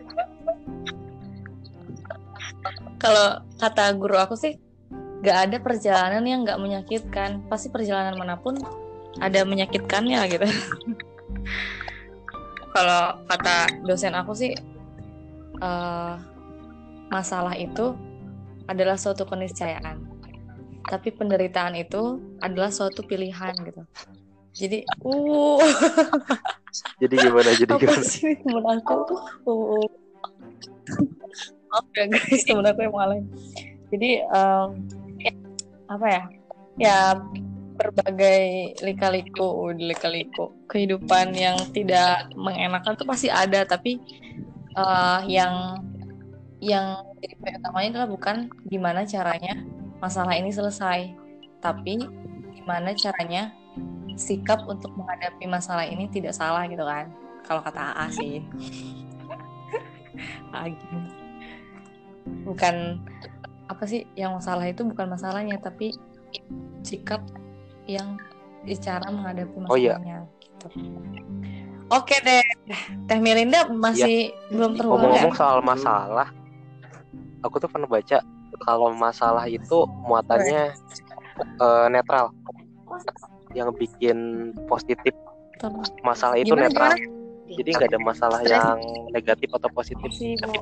Kalau 3.00 3.28
kata 3.58 3.96
guru 3.96 4.20
aku 4.20 4.36
sih, 4.36 4.60
nggak 5.24 5.38
ada 5.50 5.58
perjalanan 5.58 6.22
yang 6.22 6.44
nggak 6.44 6.60
menyakitkan. 6.60 7.48
Pasti 7.48 7.72
perjalanan 7.72 8.14
mana 8.14 8.36
pun 8.36 8.60
ada 9.18 9.42
menyakitkannya 9.42 10.20
gitu. 10.30 10.46
Kalau 12.70 13.26
kata 13.26 13.82
dosen 13.84 14.14
aku 14.14 14.32
sih, 14.38 14.54
eh, 15.60 16.14
masalah 17.10 17.58
itu 17.58 17.98
adalah 18.70 18.96
suatu 18.96 19.26
keniscayaan. 19.26 20.06
Tapi 20.86 21.14
penderitaan 21.14 21.74
itu 21.78 22.22
adalah 22.42 22.70
suatu 22.70 23.06
pilihan 23.06 23.54
gitu. 23.62 23.82
Jadi, 24.54 24.82
uh, 25.06 25.62
Jadi 26.98 27.16
gimana? 27.22 27.50
Jadi 27.54 27.72
apa 27.72 27.82
gimana? 27.86 28.04
sih 28.06 28.34
temen 28.42 28.66
aku? 28.66 28.98
Uh, 29.46 29.86
Oke 31.70 32.02
guys, 32.10 32.42
temen 32.46 32.66
aku 32.66 32.82
yang 32.82 32.94
malah. 32.98 33.22
Jadi 33.94 34.22
em, 34.26 34.68
apa 35.86 36.06
ya? 36.10 36.24
Ya 36.82 36.98
berbagai 37.80 38.76
lika-liku, 38.84 39.72
lika-liku 39.72 40.52
kehidupan 40.68 41.32
yang 41.32 41.56
tidak 41.72 42.28
mengenakan 42.36 43.00
tuh 43.00 43.08
pasti 43.08 43.32
ada, 43.32 43.64
tapi 43.64 43.96
eh, 44.76 45.20
yang 45.32 45.80
yang 46.60 47.08
jadi 47.24 47.64
utamanya 47.64 47.90
adalah 47.96 48.10
bukan 48.12 48.38
gimana 48.68 49.08
caranya 49.08 49.64
masalah 50.04 50.36
ini 50.36 50.52
selesai, 50.52 51.16
tapi 51.64 52.04
gimana 52.52 52.92
caranya 53.00 53.56
sikap 54.20 54.68
untuk 54.68 54.92
menghadapi 55.00 55.48
masalah 55.48 55.88
ini 55.88 56.12
tidak 56.12 56.36
salah 56.36 56.68
gitu 56.68 56.84
kan. 56.84 57.08
Kalau 57.48 57.64
kata 57.64 57.96
AA 57.96 58.06
sih. 58.12 58.34
Gini. 60.52 61.02
Bukan 62.44 63.00
apa 63.72 63.84
sih 63.88 64.04
yang 64.18 64.36
masalah 64.36 64.68
itu 64.68 64.84
bukan 64.84 65.08
masalahnya 65.08 65.62
tapi 65.62 65.96
sikap 66.84 67.22
yang 67.90 68.22
cara 68.86 69.10
menghadapi 69.10 69.56
Oh, 69.66 69.74
iya. 69.74 69.98
masalahnya 69.98 70.18
gitu. 70.46 70.68
Oke 71.90 72.22
deh, 72.22 72.46
Teh 73.10 73.18
Mirinda 73.18 73.66
masih 73.74 74.30
belum 74.54 74.78
terhubung 74.78 75.10
ya? 75.10 75.26
Ngomong-ngomong 75.26 75.34
soal 75.34 75.60
masalah, 75.66 76.30
aku 77.42 77.58
tuh 77.58 77.66
pernah 77.66 77.90
baca 77.90 78.22
kalau 78.62 78.94
masalah 78.94 79.50
itu 79.50 79.90
muatannya 80.06 80.70
eh, 81.42 81.86
netral 81.90 82.30
yang 83.58 83.74
bikin 83.74 84.52
positif 84.70 85.18
masalah 86.06 86.38
itu 86.38 86.54
Gimana, 86.54 86.70
netral 86.70 86.94
gimana? 86.94 87.58
jadi 87.58 87.70
nggak 87.74 87.90
ada 87.90 88.00
masalah 88.00 88.40
yang 88.46 88.78
negatif 89.10 89.50
atau 89.58 89.70
positif 89.74 90.10
Si 90.14 90.38
Bu. 90.38 90.54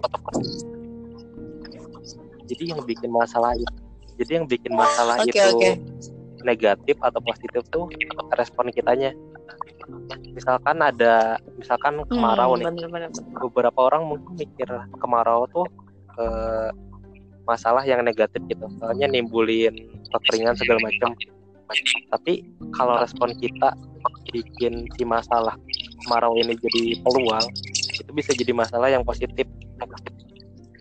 jadi 2.47 2.63
yang 2.71 2.81
bikin 2.87 3.11
masalah 3.11 3.51
itu 3.53 3.75
jadi 4.17 4.31
yang 4.41 4.47
bikin 4.49 4.71
masalah 4.73 5.19
Oke, 5.21 5.35
itu 5.35 5.49
oke. 5.51 5.71
Negatif 6.47 6.95
atau 7.03 7.19
positif 7.19 7.61
tuh 7.67 7.91
respon 8.33 8.71
kitanya. 8.71 9.11
Misalkan 10.31 10.79
ada 10.79 11.35
misalkan 11.59 11.99
kemarau 12.07 12.55
Hmm, 12.55 12.59
nih. 12.63 12.65
bener, 12.71 12.87
bener, 12.87 13.09
bener. 13.11 13.39
beberapa 13.43 13.79
orang 13.91 14.07
mungkin 14.07 14.31
mikir 14.39 14.67
kemarau 14.99 15.43
tuh 15.51 15.67
eh, 16.17 16.69
masalah 17.43 17.83
yang 17.83 18.03
negatif 18.03 18.39
gitu. 18.47 18.63
Soalnya 18.79 19.07
nimbulin 19.07 19.75
kekeringan 20.11 20.55
segala 20.55 20.79
macam. 20.83 21.11
Tapi 22.11 22.47
kalau 22.71 22.95
respon 22.99 23.35
kita 23.39 23.75
bikin 24.31 24.87
si 24.95 25.03
masalah 25.03 25.55
kemarau 26.03 26.35
ini 26.39 26.55
jadi 26.55 27.03
peluang 27.03 27.43
itu 27.97 28.11
bisa 28.15 28.31
jadi 28.31 28.55
masalah 28.55 28.87
yang 28.87 29.03
positif. 29.03 29.43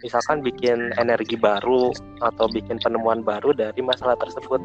Misalkan 0.04 0.38
bikin 0.44 0.94
energi 1.02 1.34
baru 1.34 1.90
atau 2.22 2.46
bikin 2.46 2.78
penemuan 2.78 3.26
baru 3.26 3.50
dari 3.50 3.82
masalah 3.82 4.14
tersebut 4.14 4.62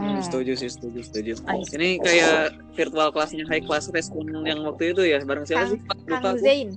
Hmm. 0.00 0.16
Setuju 0.24 0.52
sih, 0.56 0.70
setuju, 0.72 1.00
setuju. 1.04 1.32
See. 1.36 1.76
Ini 1.76 2.00
kayak 2.00 2.56
virtual 2.72 3.12
kelasnya 3.12 3.44
high 3.48 3.60
class 3.60 3.92
respon 3.92 4.44
yang 4.48 4.64
waktu 4.64 4.96
itu 4.96 5.02
ya, 5.04 5.20
bareng 5.20 5.44
siapa 5.44 5.68
Kang, 5.68 5.72
sih? 5.76 5.80
Lupa 6.08 6.18
Kang. 6.24 6.38
Zain. 6.40 6.68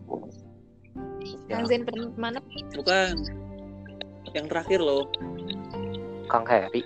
Ya. 1.48 1.56
Kang 1.56 1.66
Zain 1.72 1.84
pernah 1.88 2.08
mana? 2.20 2.40
Bukan. 2.76 3.16
Yang 4.36 4.46
terakhir 4.52 4.80
loh. 4.84 5.08
Kang 6.28 6.44
Heri 6.48 6.82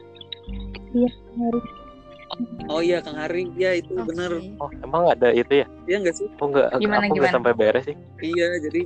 Oh 2.67 2.83
iya, 2.83 2.99
Kang 2.99 3.15
Hari. 3.15 3.47
Ya 3.55 3.73
itu 3.79 3.95
Oke. 3.95 4.11
bener. 4.11 4.31
oh 4.59 4.69
emang 4.83 5.07
ada 5.09 5.31
itu 5.31 5.63
ya 5.63 5.65
Iya 5.87 5.97
nggak 6.03 6.15
sih? 6.19 6.27
oh 6.37 6.45
enggak 6.51 6.67
Gimana, 6.77 7.07
aku 7.07 7.15
nggak 7.15 7.15
gimana? 7.15 7.33
sampai 7.33 7.53
beres 7.55 7.83
sih 7.87 7.95
Iya, 8.19 8.47
jadi 8.67 8.81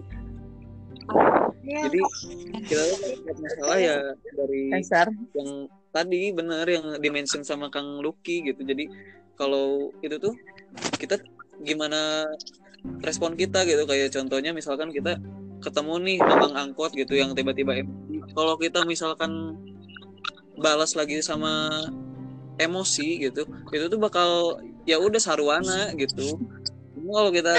Iya. 1.61 1.79
jadi 1.87 1.99
kita 2.65 2.83
masalah 3.37 3.77
ya 3.77 3.97
dari 4.33 4.73
Dasar. 4.73 5.07
yang 5.37 5.69
tadi 5.91 6.31
bener 6.31 6.65
yang 6.65 6.97
dimention 7.03 7.43
sama 7.43 7.67
Kang 7.67 7.99
Lucky 7.99 8.41
gitu. 8.47 8.63
Jadi 8.63 8.87
kalau 9.35 9.91
itu 10.01 10.15
tuh 10.17 10.33
kita 10.97 11.19
gimana 11.61 12.25
respon 13.05 13.37
kita 13.37 13.61
gitu 13.67 13.85
kayak 13.85 14.09
contohnya 14.09 14.55
misalkan 14.55 14.89
kita 14.89 15.19
ketemu 15.61 15.93
nih 16.01 16.17
abang 16.25 16.53
angkot 16.57 16.91
gitu 16.97 17.13
yang 17.13 17.37
tiba-tiba. 17.37 17.85
Kalau 18.33 18.57
kita 18.57 18.81
misalkan 18.87 19.53
balas 20.57 20.97
lagi 20.97 21.21
sama 21.21 21.69
emosi 22.57 23.29
gitu, 23.29 23.45
itu 23.69 23.85
tuh 23.85 23.99
bakal 24.01 24.57
ya 24.89 24.97
udah 24.97 25.21
sarwana 25.21 25.93
gitu. 25.93 26.41
Kalau 26.97 27.29
kita 27.29 27.53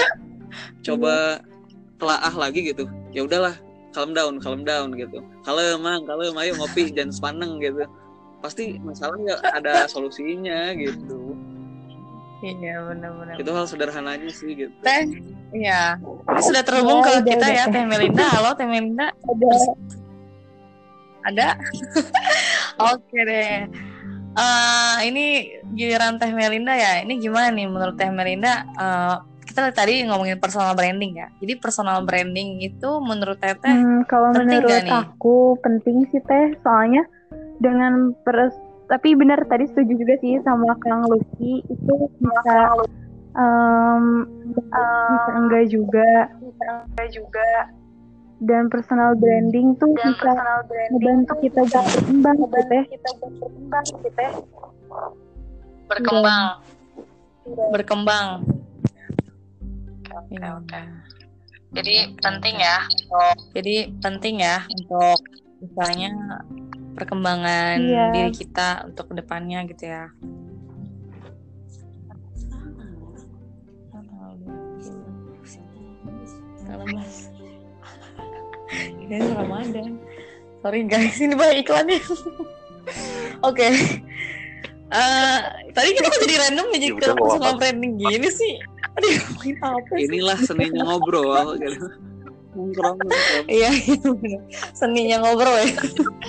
coba 0.83 1.39
telaah 1.95 2.33
lagi 2.35 2.67
gitu, 2.67 2.87
ya 3.15 3.23
udahlah 3.23 3.55
calm 3.93 4.11
down, 4.11 4.41
calm 4.41 4.61
down 4.65 4.91
gitu. 4.97 5.21
Kalem, 5.45 5.79
mang, 5.79 6.03
kalem, 6.03 6.33
ayo 6.35 6.51
ngopi, 6.57 6.89
jangan 6.97 7.13
sepaneng 7.13 7.61
gitu. 7.61 7.85
Pasti 8.41 8.75
masalahnya 8.81 9.39
ada 9.57 9.85
solusinya 9.87 10.73
gitu. 10.75 11.37
Iya, 12.43 12.75
benar-benar. 12.91 13.39
Itu 13.39 13.55
hal 13.55 13.65
sederhananya 13.71 14.27
sih 14.27 14.51
gitu. 14.51 14.75
Teh, 14.83 15.07
iya. 15.55 15.95
Ini 16.03 16.41
sudah 16.43 16.59
terhubung 16.59 16.99
Ya, 16.99 17.05
ke 17.07 17.11
udah, 17.13 17.23
kita 17.23 17.45
udah, 17.47 17.55
ya, 17.55 17.63
Teh. 17.63 17.71
Teh 17.71 17.83
Melinda. 17.87 18.25
Halo, 18.35 18.49
Teh 18.59 18.67
Melinda. 18.67 19.07
Ada 19.15 19.47
Ada? 21.23 21.47
Oke 22.91 23.19
deh. 23.23 23.63
Eh, 24.33 24.97
ini 25.07 25.25
giliran 25.71 26.19
Teh 26.19 26.35
Melinda 26.35 26.75
ya. 26.75 26.99
Ini 26.99 27.15
gimana 27.15 27.47
nih 27.47 27.63
menurut 27.63 27.95
Teh 27.95 28.11
Melinda? 28.11 28.67
eh, 28.75 29.15
kita 29.43 29.69
tadi 29.75 30.03
ngomongin 30.07 30.39
personal 30.39 30.73
branding 30.73 31.19
ya. 31.19 31.27
Jadi 31.37 31.53
personal 31.59 32.01
branding 32.03 32.63
itu 32.63 32.89
menurut 33.03 33.37
Teteh 33.37 33.75
Hmm, 33.75 34.01
kalau 34.07 34.31
penting 34.33 34.63
menurut 34.63 34.83
nih? 34.87 34.91
aku 34.91 35.37
penting 35.61 36.07
sih 36.09 36.21
teh, 36.23 36.55
soalnya 36.63 37.03
dengan 37.59 38.11
pers 38.25 38.55
tapi 38.91 39.15
benar 39.15 39.39
tadi 39.47 39.65
setuju 39.71 39.95
juga 39.95 40.15
sih 40.19 40.37
sama 40.43 40.75
Kang 40.83 41.07
Lucky 41.07 41.63
itu 41.71 41.93
bisa 42.19 42.57
em, 43.33 44.05
bisa 44.51 44.83
enggak 45.33 45.65
juga 45.71 46.09
enggak 46.91 47.09
juga 47.15 47.49
dan 48.43 48.67
personal 48.67 49.15
branding 49.15 49.73
tuh 49.79 49.87
bisa 49.95 50.35
membantu 50.91 51.33
kita 51.39 51.61
buat 51.63 51.85
berkembang 51.95 52.35
gitu 52.43 52.77
kita 52.91 53.09
buat 53.17 53.33
berkembang 53.39 53.85
gitu 53.87 54.09
teh 54.13 54.31
berkembang. 55.89 56.43
Berkembang. 57.71 58.27
Oke, 60.13 60.37
Iya. 60.37 60.49
oke. 60.61 60.81
Jadi 61.73 61.95
penting 62.21 62.55
ya 62.61 62.77
untuk 62.85 63.35
jadi 63.57 63.75
penting 63.97 64.35
ya 64.45 64.57
untuk 64.69 65.17
misalnya 65.57 66.09
perkembangan 66.93 67.81
Iya. 67.81 68.05
diri 68.13 68.31
kita 68.31 68.85
untuk 68.85 69.09
ke 69.09 69.13
depannya 69.17 69.65
gitu 69.65 69.89
ya. 69.89 70.13
Salam 76.63 76.89
mas. 76.93 77.29
Ini 78.73 79.17
Ramadan. 79.35 79.99
Sorry 80.63 80.81
guys, 80.87 81.19
ini 81.19 81.35
banyak 81.35 81.67
iklannya. 81.67 81.99
Oke. 83.49 83.67
Eh, 84.93 85.37
tadi 85.75 85.89
kita 85.97 86.07
kok 86.07 86.21
jadi 86.23 86.35
random 86.47 86.67
jadi 86.71 86.87
Ya 86.87 86.95
ke 86.95 87.11
personal 87.17 87.53
branding 87.59 87.93
gini 87.99 88.29
sih. 88.31 88.53
Aduh, 88.93 89.09
ngomongin 89.09 89.57
apa 89.61 89.93
sih? 89.97 90.05
Inilah 90.05 90.37
seninya 90.41 90.81
ngobrol 90.85 91.57
gitu. 91.57 91.87
Nongkrong. 92.53 92.97
Iya, 93.49 93.71
bener. 94.21 94.41
Seninya 94.77 95.17
ngobrol 95.25 95.57
ya. 95.57 95.73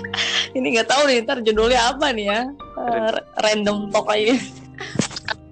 Ini 0.56 0.66
nggak 0.72 0.88
tahu 0.88 1.02
nih 1.10 1.16
ntar 1.28 1.44
judulnya 1.44 1.80
apa 1.92 2.16
nih 2.16 2.26
ya. 2.32 2.40
Eh, 2.80 3.10
random 3.44 3.92
talk 3.92 4.08
aja. 4.08 4.36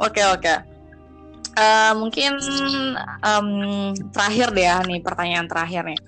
Oke 0.01 0.22
oke. 0.25 0.55
Eh, 1.53 1.92
mungkin 2.01 2.40
em, 3.20 3.48
terakhir 4.09 4.48
deh 4.57 4.64
ya 4.64 4.81
nih 4.81 5.05
pertanyaan 5.05 5.44
terakhir 5.44 5.85
nih. 5.85 6.01